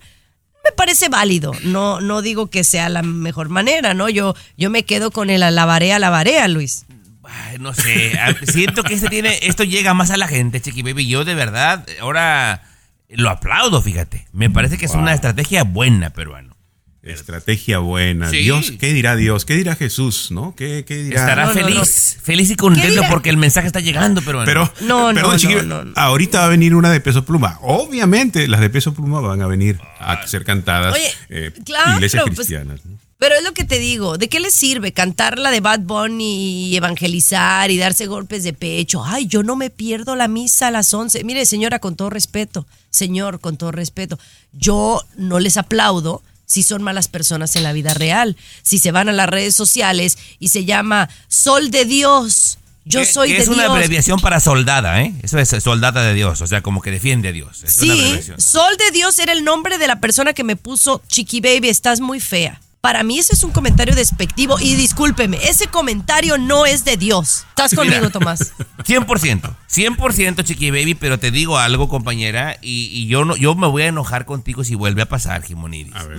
[0.65, 1.53] Me parece válido.
[1.63, 4.09] No, no digo que sea la mejor manera, ¿no?
[4.09, 6.85] Yo, yo me quedo con el alabaré, alabaré a Luis.
[7.23, 10.81] Ay, no sé, a- siento que este tiene, esto llega más a la gente, Chiqui
[10.81, 11.07] Baby.
[11.07, 12.63] Yo de verdad, ahora
[13.09, 14.27] lo aplaudo, fíjate.
[14.31, 16.55] Me parece que es una estrategia buena, peruano.
[17.03, 18.29] Estrategia buena.
[18.29, 18.37] Sí.
[18.43, 19.43] Dios, ¿qué dirá Dios?
[19.43, 20.29] ¿Qué dirá Jesús?
[20.29, 20.53] ¿No?
[20.55, 21.21] ¿Qué, qué dirá?
[21.21, 24.45] Estará No, no, feliz, feliz y contento porque el mensaje está llegando, peruano.
[24.45, 25.93] Pero, No, no, perdón, no, chiqui, no, no.
[25.95, 27.57] ahorita va a venir una de peso pluma.
[27.63, 32.21] Obviamente, las de peso pluma van a venir a ser cantadas Oye, eh, claro, iglesias
[32.23, 32.81] pues, cristianas.
[33.21, 36.69] Pero es lo que te digo, ¿de qué le sirve cantar la de Bad Bunny
[36.71, 39.03] y evangelizar y darse golpes de pecho?
[39.05, 41.23] Ay, yo no me pierdo la misa a las 11.
[41.23, 44.17] Mire, señora, con todo respeto, señor, con todo respeto,
[44.53, 48.37] yo no les aplaudo si son malas personas en la vida real.
[48.63, 53.27] Si se van a las redes sociales y se llama Sol de Dios, yo soy
[53.29, 53.71] que de es una Dios.
[53.75, 55.13] abreviación para soldada, ¿eh?
[55.21, 57.63] Eso es soldada de Dios, o sea, como que defiende a Dios.
[57.63, 58.31] Es una Sí.
[58.39, 61.99] Sol de Dios era el nombre de la persona que me puso Chiqui Baby, estás
[61.99, 62.59] muy fea.
[62.81, 67.45] Para mí ese es un comentario despectivo y discúlpeme, ese comentario no es de Dios.
[67.49, 68.09] ¿Estás conmigo, Mira.
[68.11, 68.53] Tomás?
[68.83, 73.67] 100%, 100% Chiqui Baby, pero te digo algo, compañera, y, y yo no, yo me
[73.67, 75.93] voy a enojar contigo si vuelve a pasar, Jimonidis.
[75.95, 76.17] A ver.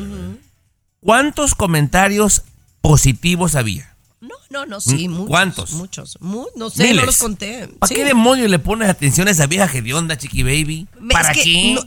[1.01, 2.43] ¿Cuántos comentarios
[2.81, 3.97] positivos había?
[4.21, 5.27] No, no, no, sí, muchos.
[5.27, 5.73] ¿Cuántos?
[5.73, 6.17] Muchos.
[6.21, 7.67] Mu- no sé, no los conté.
[7.81, 7.95] ¿Para Sí.
[7.97, 10.87] qué demonios le pones atención a esa vieja hedionda, Chiqui Baby?
[11.11, 11.73] ¿Para es que qué?
[11.75, 11.83] no,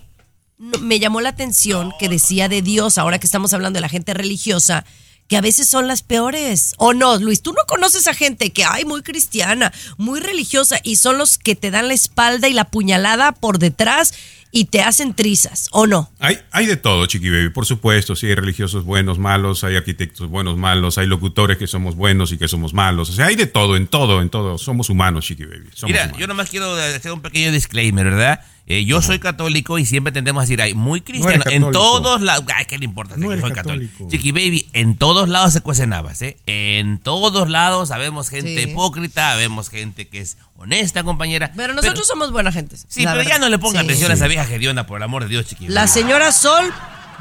[0.57, 4.13] me llamó la atención que decía de Dios, ahora que estamos hablando de la gente
[4.13, 4.85] religiosa,
[5.27, 6.73] que a veces son las peores.
[6.77, 7.41] ¿O no, Luis?
[7.41, 11.55] Tú no conoces a gente que, ay, muy cristiana, muy religiosa, y son los que
[11.55, 14.13] te dan la espalda y la puñalada por detrás
[14.51, 16.09] y te hacen trizas, ¿o no?
[16.19, 18.15] Hay, hay de todo, Chiqui Baby, por supuesto.
[18.15, 22.37] Sí, hay religiosos buenos, malos, hay arquitectos buenos, malos, hay locutores que somos buenos y
[22.37, 23.09] que somos malos.
[23.09, 24.57] O sea, hay de todo, en todo, en todo.
[24.57, 25.69] Somos humanos, Chiqui Baby.
[25.73, 26.19] Somos Mira, humanos.
[26.19, 28.39] yo nomás quiero hacer un pequeño disclaimer, ¿verdad?
[28.67, 31.43] Eh, yo soy católico y siempre tendemos a decir, ay, muy cristiano.
[31.51, 33.15] en todos lados, ay, ¿qué le importa?
[33.15, 33.55] No soy católico.
[33.55, 34.07] católico.
[34.09, 36.37] Chiqui Baby, en todos lados se cuecen habas, ¿eh?
[36.47, 38.69] En todos lados sabemos gente Sí.
[38.71, 41.51] hipócrita, vemos gente que es honesta, compañera.
[41.55, 42.75] Pero nosotros somos buena gente.
[42.77, 43.85] Sí, pero ya no le ponga Sí.
[43.85, 45.91] atención a esa vieja hedionda, por el amor de Dios, Chiqui La Baby.
[45.91, 46.73] señora Sol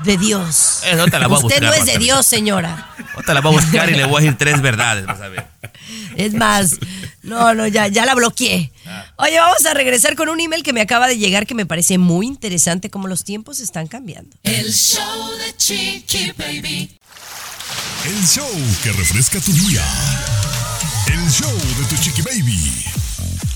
[0.03, 0.81] de Dios.
[0.85, 1.99] Eh, no te la voy a Usted no buscar, es de.
[1.99, 2.95] Dios, señora.
[3.15, 5.47] Ahorita la voy a buscar y le voy a decir tres verdades, vas a ver.
[6.17, 6.77] Es más,
[7.23, 8.73] no, no, ya, ya la bloqueé.
[9.17, 11.99] Oye, vamos a regresar con un email que me acaba de llegar que me parece
[11.99, 14.37] muy interesante cómo los tiempos están cambiando.
[14.43, 16.99] El show de Chiqui Baby.
[18.05, 18.51] El show
[18.83, 19.83] que refresca tu día.
[21.07, 23.04] El show de tu chiqui baby.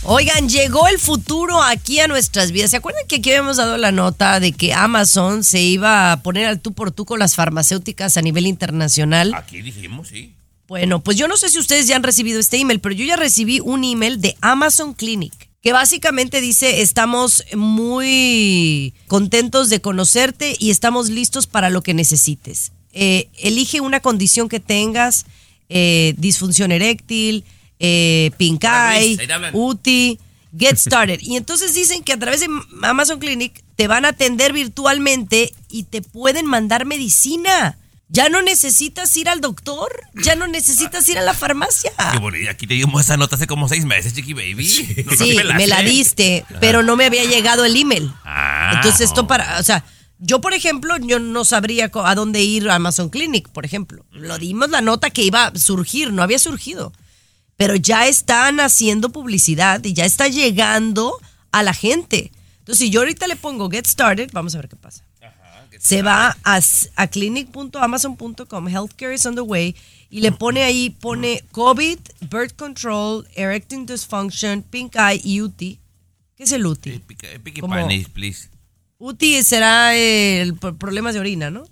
[0.04, 2.70] Oigan, llegó el futuro aquí a nuestras vidas.
[2.70, 6.46] ¿Se acuerdan que aquí habíamos dado la nota de que Amazon se iba a poner
[6.46, 9.34] al tú por tú con las farmacéuticas a nivel internacional?
[9.34, 10.34] Aquí dijimos, sí.
[10.68, 13.16] Bueno, pues yo no sé si ustedes ya han recibido este email, pero yo ya
[13.16, 20.70] recibí un email de Amazon Clinic que básicamente dice estamos muy contentos de conocerte y
[20.70, 22.72] estamos listos para lo que necesites.
[22.92, 25.26] Eh, elige una condición que tengas,
[25.68, 27.44] eh, disfunción eréctil,
[27.80, 29.50] eh, pink Hola, eye, Luis, ahí te hablan.
[29.54, 30.18] UTI,
[30.58, 31.20] get started.
[31.20, 32.48] y entonces dicen que a través de
[32.82, 37.78] Amazon Clinic te van a atender virtualmente y te pueden mandar medicina.
[38.10, 39.90] Ya no necesitas ir al doctor,
[40.24, 41.92] ya no necesitas ir a la farmacia.
[42.12, 42.50] Qué bonito.
[42.50, 45.04] Aquí te dimos esa nota hace como seis meses, Chiqui Baby.
[45.06, 45.54] No Sí, pelaste.
[45.62, 48.10] me la diste, pero no me había llegado el email.
[48.24, 48.72] Ah.
[48.76, 49.84] Entonces esto para, o sea,
[50.18, 54.06] yo por ejemplo, yo no sabría a dónde ir a Amazon Clinic, por ejemplo.
[54.10, 56.94] Lo dimos la nota que iba a surgir, no había surgido.
[57.58, 61.12] Pero ya están haciendo publicidad y ya está llegando
[61.52, 62.30] a la gente.
[62.60, 65.04] Entonces, si yo ahorita le pongo get started, vamos a ver qué pasa.
[65.80, 66.60] Se va a,
[66.96, 69.74] a clinic.amazon.com, healthcare is on the way,
[70.10, 71.98] y le pone ahí, pone COVID,
[72.30, 75.78] birth control, erecting dysfunction, pink eye y UTI.
[76.36, 77.00] ¿Qué es el UTI?
[77.42, 77.74] Piqui Como-
[78.12, 78.48] please.
[78.98, 81.64] UTI será el por problemas de orina, ¿no?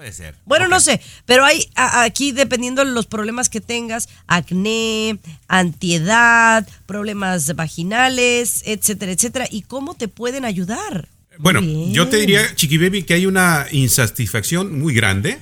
[0.00, 0.34] Puede ser.
[0.46, 6.66] Bueno, no sé, pero hay a- aquí dependiendo de los problemas que tengas, acné, antiedad,
[6.86, 11.06] problemas vaginales, etcétera, etcétera, y cómo te pueden ayudar.
[11.36, 11.92] Bueno, Bien.
[11.92, 15.38] yo te diría, Chiqui Baby, que hay una insatisfacción muy grande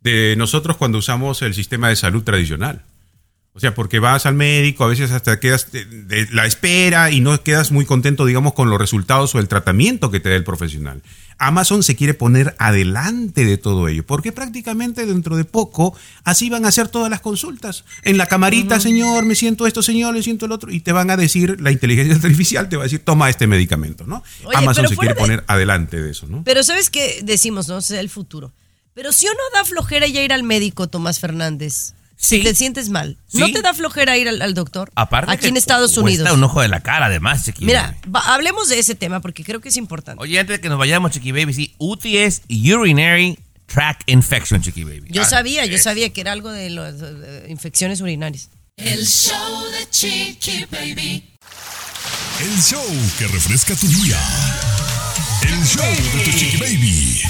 [0.00, 2.82] de nosotros cuando usamos el sistema de salud tradicional.
[3.54, 7.20] O sea, porque vas al médico, a veces hasta quedas de, de la espera y
[7.20, 10.42] no quedas muy contento, digamos, con los resultados o el tratamiento que te da el
[10.42, 11.02] profesional.
[11.46, 16.64] Amazon se quiere poner adelante de todo ello, porque prácticamente dentro de poco así van
[16.64, 17.84] a hacer todas las consultas.
[18.02, 21.10] En la camarita, señor, me siento esto, señor, me siento el otro, y te van
[21.10, 24.22] a decir, la inteligencia artificial te va a decir, toma este medicamento, ¿no?
[24.44, 26.42] Oye, Amazon se quiere de- poner adelante de eso, ¿no?
[26.44, 27.78] Pero ¿sabes qué decimos, no?
[27.78, 28.52] Es el futuro.
[28.94, 31.94] Pero si o no da flojera ya ir al médico, Tomás Fernández.
[32.22, 32.38] Sí.
[32.38, 33.18] Si te sientes mal.
[33.32, 34.92] ¿No te da flojera ir al, al doctor?
[34.94, 36.30] Aparte Aquí que en Estados Unidos.
[36.30, 39.60] Un ojo de la cara, además, Chiqui Mira, va- hablemos de ese tema porque creo
[39.60, 40.22] que es importante.
[40.22, 44.84] Oye, antes de que nos vayamos, Chiqui Baby, sí, UTI es Urinary Tract Infection, Chiqui
[44.84, 45.08] Baby.
[45.10, 46.94] Yo Ah, sabía, yo sabía que era algo de las
[47.48, 48.50] infecciones urinarias.
[48.76, 51.28] El show de Chiqui Baby.
[52.40, 52.84] El show
[53.18, 54.18] que refresca tu día.
[55.42, 57.20] El show de tu chiqui baby.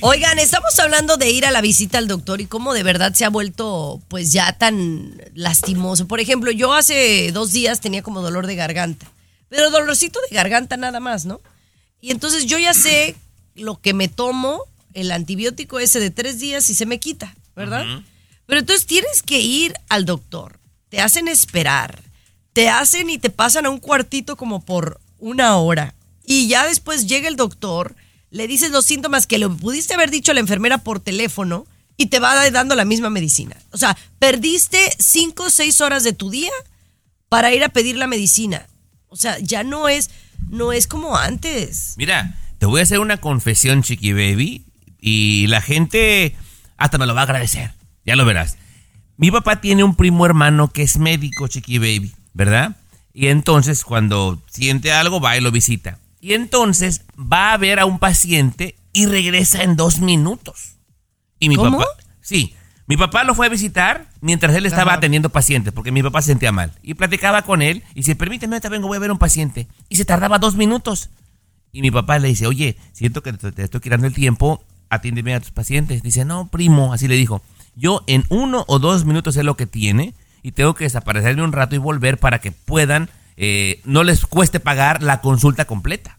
[0.00, 3.24] Oigan, estamos hablando de ir a la visita al doctor y cómo de verdad se
[3.24, 6.06] ha vuelto pues ya tan lastimoso.
[6.06, 9.06] Por ejemplo, yo hace dos días tenía como dolor de garganta,
[9.48, 11.40] pero dolorcito de garganta nada más, ¿no?
[12.00, 13.16] Y entonces yo ya sé
[13.54, 17.84] lo que me tomo, el antibiótico ese de tres días y se me quita, ¿verdad?
[18.46, 22.02] Pero entonces tienes que ir al doctor, te hacen esperar,
[22.52, 25.94] te hacen y te pasan a un cuartito como por una hora.
[26.26, 27.96] Y ya después llega el doctor,
[28.34, 31.66] le dices los síntomas que le pudiste haber dicho a la enfermera por teléfono
[31.96, 33.54] y te va dando la misma medicina.
[33.70, 36.50] O sea, perdiste cinco o seis horas de tu día
[37.28, 38.66] para ir a pedir la medicina.
[39.06, 40.10] O sea, ya no es,
[40.48, 41.94] no es como antes.
[41.96, 44.66] Mira, te voy a hacer una confesión, Chiqui Baby,
[45.00, 46.34] y la gente
[46.76, 47.72] hasta me lo va a agradecer.
[48.04, 48.56] Ya lo verás.
[49.16, 52.74] Mi papá tiene un primo hermano que es médico, Chiqui Baby, ¿verdad?
[53.12, 56.00] Y entonces cuando siente algo va y lo visita.
[56.24, 60.76] Y entonces va a ver a un paciente y regresa en dos minutos.
[61.38, 61.76] Y mi ¿Cómo?
[61.76, 61.90] papá,
[62.22, 62.54] sí,
[62.86, 64.98] mi papá lo fue a visitar mientras él estaba Ajá.
[65.00, 66.72] atendiendo pacientes, porque mi papá se sentía mal.
[66.82, 69.68] Y platicaba con él y dice, permíteme, ahorita vengo, voy a ver a un paciente.
[69.90, 71.10] Y se tardaba dos minutos.
[71.72, 75.34] Y mi papá le dice, oye, siento que te, te estoy quitando el tiempo, atiéndeme
[75.34, 76.02] a tus pacientes.
[76.02, 77.42] Dice, no, primo, así le dijo,
[77.76, 81.52] yo en uno o dos minutos sé lo que tiene y tengo que desaparecerme un
[81.52, 86.13] rato y volver para que puedan, eh, no les cueste pagar la consulta completa.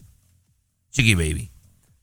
[0.96, 1.52] Chiqui Baby.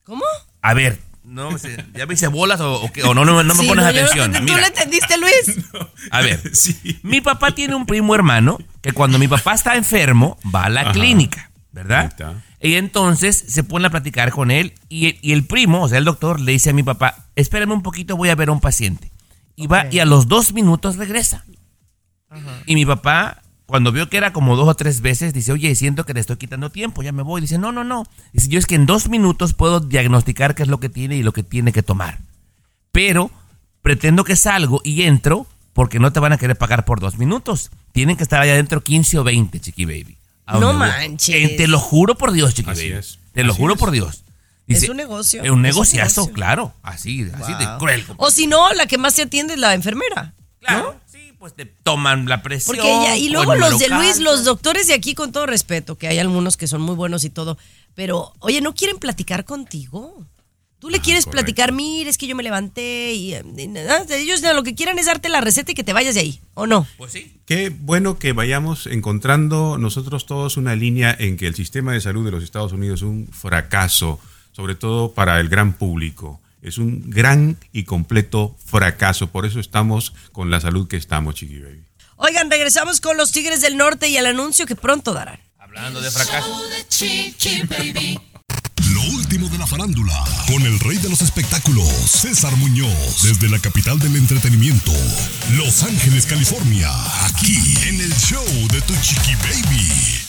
[0.05, 0.23] ¿Cómo?
[0.61, 1.51] A ver, no
[1.95, 3.03] ¿ya me hice bolas o, o qué?
[3.05, 4.33] O no, no, no me Sí, pones no, yo no- atención?
[4.33, 4.61] ¿Tú Mira.
[4.61, 5.57] lo entendiste, Luis?
[6.11, 6.41] A ver,
[7.03, 10.81] mi papá tiene un primo hermano que cuando mi papá está enfermo va a la
[10.83, 10.93] Ajá.
[10.93, 12.05] clínica, Ahí ¿verdad?
[12.07, 12.43] está.
[12.61, 16.05] Y entonces se pone a platicar con él y, y el primo, o sea, el
[16.05, 19.11] doctor, le dice a mi papá, espérame un poquito, voy a ver a un paciente.
[19.57, 21.45] Y va y a los dos minutos regresa.
[22.67, 26.05] Y mi papá, cuando vio que era como dos o tres veces, dice, oye, siento
[26.05, 27.41] que le estoy quitando tiempo, ya me voy.
[27.41, 28.05] Dice, no, no, no.
[28.33, 31.23] Dice, yo es que en dos minutos puedo diagnosticar qué es lo que tiene y
[31.23, 32.19] lo que tiene que tomar.
[32.91, 33.31] Pero
[33.83, 37.71] pretendo que salgo y entro porque no te van a querer pagar por dos minutos.
[37.93, 40.19] Tienen que estar allá adentro 15 o 20, chiqui baby.
[40.45, 41.35] ¿A No manches.
[41.53, 42.99] Eh, te lo juro por Dios, chiqui Así baby.
[42.99, 43.19] es.
[43.33, 43.81] Te lo juro es.
[43.81, 44.25] por Dios.
[44.69, 45.43] Es un negocio.
[45.43, 46.35] Es un Es un negociazo, negocio.
[46.35, 46.75] claro.
[46.83, 48.05] Así, así de cruel.
[48.17, 50.35] O si no, la que más se atiende es la enfermera.
[50.61, 50.97] Claro,
[51.43, 52.77] pues te toman la presión.
[52.77, 56.07] Porque ella, y luego los de Luis, los doctores de aquí, con todo respeto, que
[56.07, 57.59] hay algunos que son muy buenos y todo,
[57.97, 60.25] pero oye, ¿no quieren platicar contigo?
[60.79, 61.31] Tú le quieres Ah, correcto.
[61.47, 65.07] platicar, mire, es que yo me levanté y, y nada, ellos lo que quieren es
[65.07, 66.87] darte la receta y que te vayas de ahí, ¿o no?
[66.97, 67.41] Pues sí.
[67.45, 72.25] Qué bueno que vayamos encontrando nosotros todos una línea en que el sistema de salud
[72.25, 74.21] de los Estados Unidos es un fracaso,
[74.53, 76.41] sobre todo para el gran público.
[76.63, 79.31] Es un gran y completo fracaso.
[79.31, 81.85] Por eso estamos con la salud que estamos, Chiqui Baby.
[82.17, 85.41] Oigan, regresamos con los Tigres del Norte y el anuncio que pronto darán.
[85.59, 86.47] Hablando de fracaso.
[86.47, 88.21] Show de Chiqui Baby.
[88.95, 93.59] Lo último de la farándula, con el rey de los espectáculos, César Muñoz, desde la
[93.59, 94.93] capital del entretenimiento,
[95.57, 96.91] Los Ángeles, California,
[97.25, 97.57] aquí
[97.89, 100.22] en el show de tu chiqui baby.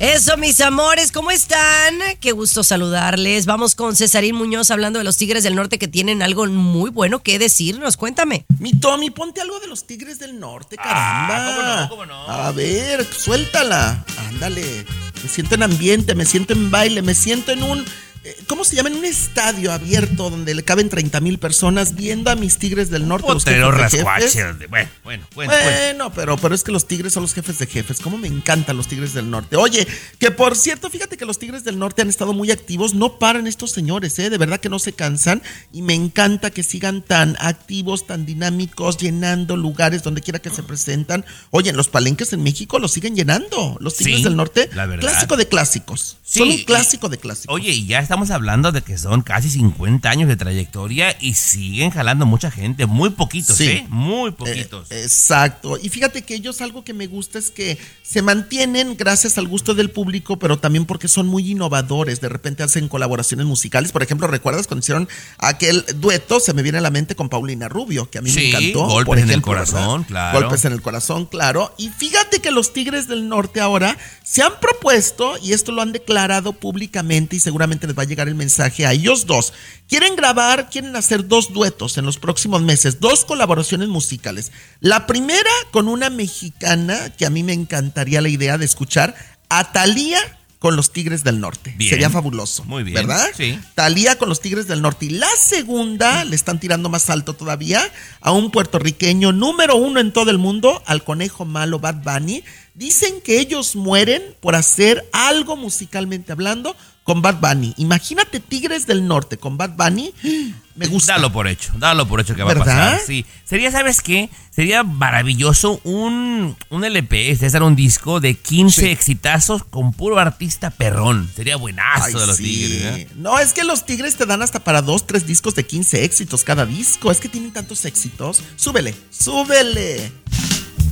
[0.00, 1.98] Eso, mis amores, ¿cómo están?
[2.20, 3.44] Qué gusto saludarles.
[3.44, 7.22] Vamos con Cesarín Muñoz hablando de los Tigres del Norte que tienen algo muy bueno
[7.22, 7.98] que decirnos.
[7.98, 8.46] Cuéntame.
[8.58, 11.36] Mi Tommy, ponte algo de los Tigres del Norte, caramba.
[11.36, 12.32] Ah, ¿cómo no, cómo no?
[12.32, 14.02] A ver, suéltala.
[14.30, 14.86] Ándale.
[15.22, 17.84] Me siento en ambiente, me siento en baile, me siento en un.
[18.22, 18.90] Eh, ¿Cómo se llama?
[18.90, 23.08] En un estadio abierto donde le caben 30 mil personas viendo a mis Tigres del
[23.08, 23.26] Norte.
[23.32, 25.52] los jefes de Bueno, bueno, bueno.
[25.52, 26.12] bueno.
[26.12, 28.00] Pero, pero es que los Tigres son los jefes de jefes.
[28.00, 29.56] ¿Cómo me encantan los Tigres del Norte?
[29.56, 29.86] Oye,
[30.18, 32.92] que por cierto, fíjate que los Tigres del Norte han estado muy activos.
[32.94, 34.28] No paran estos señores, ¿eh?
[34.28, 35.42] De verdad que no se cansan.
[35.72, 40.62] Y me encanta que sigan tan activos, tan dinámicos, llenando lugares donde quiera que se
[40.62, 41.24] presentan.
[41.50, 43.78] Oye, en los palenques en México los siguen llenando.
[43.80, 45.08] Los Tigres Sí, del Norte, la verdad.
[45.08, 46.18] clásico de clásicos.
[46.22, 47.54] Sí, son un clásico de clásicos.
[47.54, 51.90] Oye, y ya estamos hablando de que son casi 50 años de trayectoria y siguen
[51.92, 52.86] jalando mucha gente.
[52.86, 53.68] Muy poquitos, Sí.
[53.68, 53.86] ¿eh?
[53.88, 54.90] Muy poquitos.
[54.90, 55.78] Eh, exacto.
[55.80, 59.74] Y fíjate que ellos algo que me gusta es que se mantienen gracias al gusto
[59.74, 62.20] del público, pero también porque son muy innovadores.
[62.20, 63.92] De repente hacen colaboraciones musicales.
[63.92, 65.08] Por ejemplo, ¿recuerdas cuando hicieron
[65.38, 66.40] aquel dueto?
[66.40, 68.86] Se me viene a la mente con Paulina Rubio, que a mí Sí, me encantó.
[68.88, 70.06] Golpes por en el corazón, ¿verdad?
[70.08, 70.40] claro.
[70.40, 71.72] Golpes en el corazón, claro.
[71.78, 75.80] Y fíjate fíjate que los Tigres del Norte ahora se han propuesto, y esto lo
[75.80, 79.52] han declarado públicamente y seguramente les va a llegar el mensaje a ellos dos.
[79.88, 84.52] Quieren grabar, quieren hacer dos duetos en los próximos meses, dos colaboraciones musicales.
[84.80, 89.14] La primera con una mexicana que a mí me encantaría la idea de escuchar,
[89.48, 90.20] a Thalía
[90.60, 91.74] con los Tigres del Norte.
[91.78, 91.88] Bien.
[91.88, 92.64] Sería fabuloso.
[92.64, 93.30] Muy bien, ¿Verdad?
[93.34, 93.58] sí.
[93.74, 95.06] Talía con los Tigres del Norte.
[95.06, 97.82] Y la segunda, le están tirando más alto todavía,
[98.20, 102.44] a un puertorriqueño número uno en todo el mundo, al conejo malo Bad Bunny.
[102.74, 106.76] Dicen que ellos mueren por hacer algo musicalmente hablando
[107.10, 107.74] con Bad Bunny.
[107.78, 110.14] Imagínate Tigres del Norte con Bad Bunny.
[110.76, 111.14] Me gusta.
[111.14, 113.00] Dalo por hecho, dalo por hecho que va a pasar.
[113.04, 113.26] Sí.
[113.44, 114.30] Sería, ¿sabes qué?
[114.54, 118.86] Sería maravilloso un, un LP, César, un disco de 15 Sí.
[118.88, 121.28] exitazos con puro artista perrón.
[121.34, 122.44] Sería buenazo Ay, de los sí.
[122.44, 123.08] tigres, ¿eh?
[123.16, 126.44] No, es que los Tigres te dan hasta para dos, tres discos de 15 éxitos
[126.44, 127.10] cada disco.
[127.10, 128.40] Es que tienen tantos éxitos.
[128.54, 130.12] Súbele, súbele.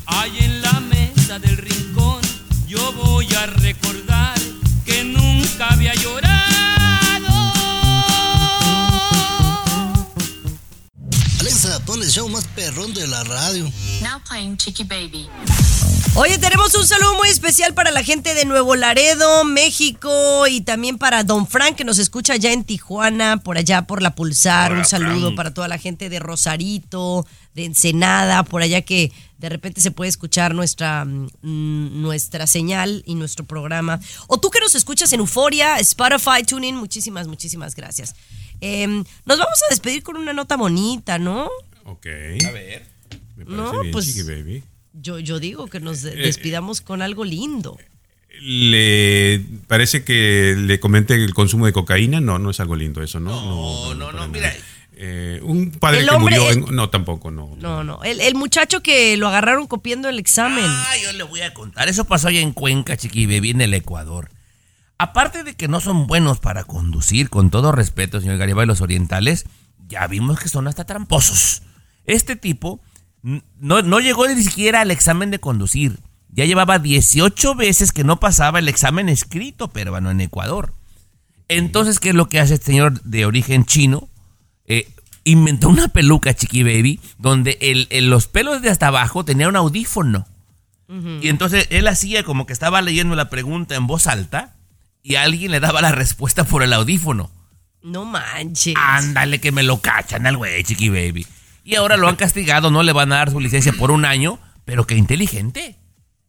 [0.07, 2.21] Ahí en la mesa del rincón
[2.67, 3.88] yo voy a recordar
[5.59, 6.29] nunca había llorado.
[11.41, 13.65] Alexa, pon el show más perrón de la radio.
[14.03, 15.29] Now playing Chicky Baby.
[16.15, 20.99] Oye, tenemos un saludo muy especial para la gente de Nuevo Laredo, México y también
[20.99, 24.73] para Don Frank que nos escucha allá en Tijuana, por allá por la Pulsar.
[24.73, 25.37] Hola, un saludo Frank.
[25.37, 30.09] para toda la gente de Rosarito, de Ensenada, por allá que de repente se puede
[30.09, 34.01] escuchar nuestra, mm, nuestra señal y nuestro programa.
[34.27, 38.15] O tú que nos escuchas en Euforia, Spotify, TuneIn, muchísimas, muchísimas gracias.
[38.61, 41.49] Em, nos vamos a despedir con una nota bonita, ¿no?
[41.85, 42.07] Ok.
[42.47, 42.85] A ver.
[43.37, 44.63] Me parece No, bien, pues- Chiqui Baby.
[45.01, 47.79] Yo, yo digo que nos Eh, despidamos con algo lindo.
[48.41, 52.21] Le parece que le comente el consumo de cocaína.
[52.21, 53.31] No, no es algo lindo eso, ¿no?
[53.31, 54.53] No, no, para no, mira.
[55.01, 56.51] Eh, un padre El que murió.
[56.51, 57.55] en- no, tampoco, no.
[57.57, 58.03] No, no.
[58.03, 60.65] El, el muchacho que lo agarraron copiando el examen.
[60.67, 61.89] Ah, yo le voy a contar.
[61.89, 64.31] Eso pasó allá en Cuenca, Chiqui Baby, en el Ecuador.
[64.99, 69.45] Aparte de que no son buenos para conducir, con todo respeto, señor Garibay, los orientales,
[69.87, 71.63] ya vimos que son hasta tramposos.
[72.05, 72.81] Este tipo
[73.23, 76.01] no, no llegó ni siquiera al examen de conducir.
[76.31, 80.75] Ya llevaba 18 veces que no pasaba el examen escrito peruano en Ecuador.
[81.49, 84.09] Entonces, ¿qué es lo que hace este señor de origen chino?
[84.69, 84.89] Eh,
[85.25, 89.57] inventó una peluca, Chiqui Baby, donde el, el- los pelos de hasta abajo tenían un
[89.57, 90.27] audífono.
[91.21, 94.55] Y entonces él hacía como que estaba leyendo la pregunta en voz alta
[95.03, 97.31] y alguien le daba la respuesta por el audífono.
[97.83, 98.75] No manches.
[98.79, 101.27] Ándale, que me lo cachan al güey, Chiqui Baby.
[101.63, 104.39] Y ahora lo han castigado, no le van a dar su licencia por un año,
[104.65, 105.77] pero qué inteligente.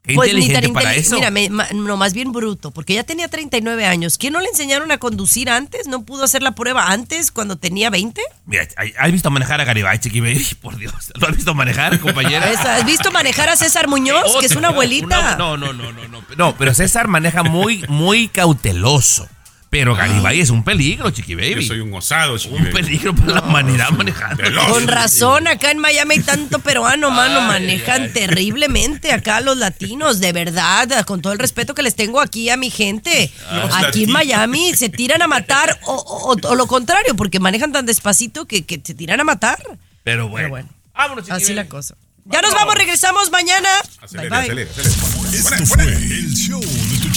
[0.01, 1.15] Qué Pues ni tan inteligente para inteli- eso.
[1.15, 4.17] Mira, me- no, más bien bruto, porque ya tenía 39 años.
[4.17, 5.87] ¿Quién no le enseñaron a conducir antes?
[5.87, 8.21] ¿No pudo hacer la prueba antes, cuando tenía 20?
[8.45, 10.21] Mira, ¿has visto manejar a Garibay, Chiqui?
[10.61, 12.45] Por Dios, ¿lo has visto manejar, compañera?
[12.77, 15.05] ¿Has visto manejar a César Muñoz, que es una abuelita?
[15.19, 16.23] Una- no, no, no, no, no.
[16.37, 19.27] No, pero César maneja muy, muy cauteloso.
[19.71, 21.61] Pero Garibay es un peligro, Chiqui Baby.
[21.61, 22.73] Yo soy un osado, Chiqui Un Baby.
[22.73, 24.43] peligro para la humanidad manejando.
[24.67, 30.31] Con razón, acá en Miami hay tanto peruano, mano, manejan terriblemente acá los latinos, de
[30.33, 33.31] verdad, con todo el respeto que les tengo aquí a mi gente.
[33.53, 34.11] Los Aquí en.
[34.11, 38.65] Miami se tiran a matar o, o- o lo contrario, porque manejan tan despacito que,
[38.65, 39.59] que se tiran a matar.
[40.03, 40.49] Pero bueno.
[40.49, 40.69] bueno.
[40.95, 41.55] Vámonos, Chiqui Así Baby.
[41.55, 41.95] la cosa.
[42.25, 43.69] Ya nos vamos, regresamos mañana.
[44.01, 44.63] Acelere, Bye, bye.
[44.63, 45.37] acelere, acelere.
[45.37, 47.08] Esto fue el show de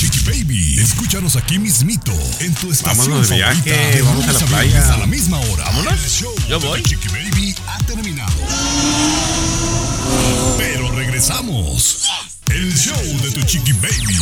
[0.53, 4.95] Escúchanos aquí mismito en tu estación Vámonos de viaje, favorita de vamos a la playa.
[4.95, 5.65] A la misma hora.
[5.65, 5.93] Vámonos.
[5.93, 6.83] El show Yo voy.
[6.83, 8.33] chiqui baby ha terminado.
[10.59, 12.07] Pero regresamos.
[12.51, 14.19] El show de tu chiqui baby.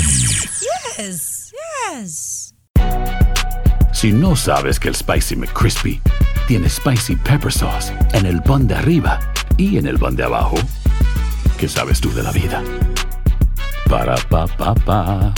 [0.99, 1.53] Yes,
[1.93, 2.55] yes.
[3.93, 6.01] Si no sabes que el Spicy McCrispy
[6.47, 9.18] tiene Spicy Pepper Sauce en el pan de arriba
[9.57, 10.57] y en el pan de abajo,
[11.59, 12.62] ¿qué sabes tú de la vida?
[13.89, 15.35] Para, pa, pa, pa.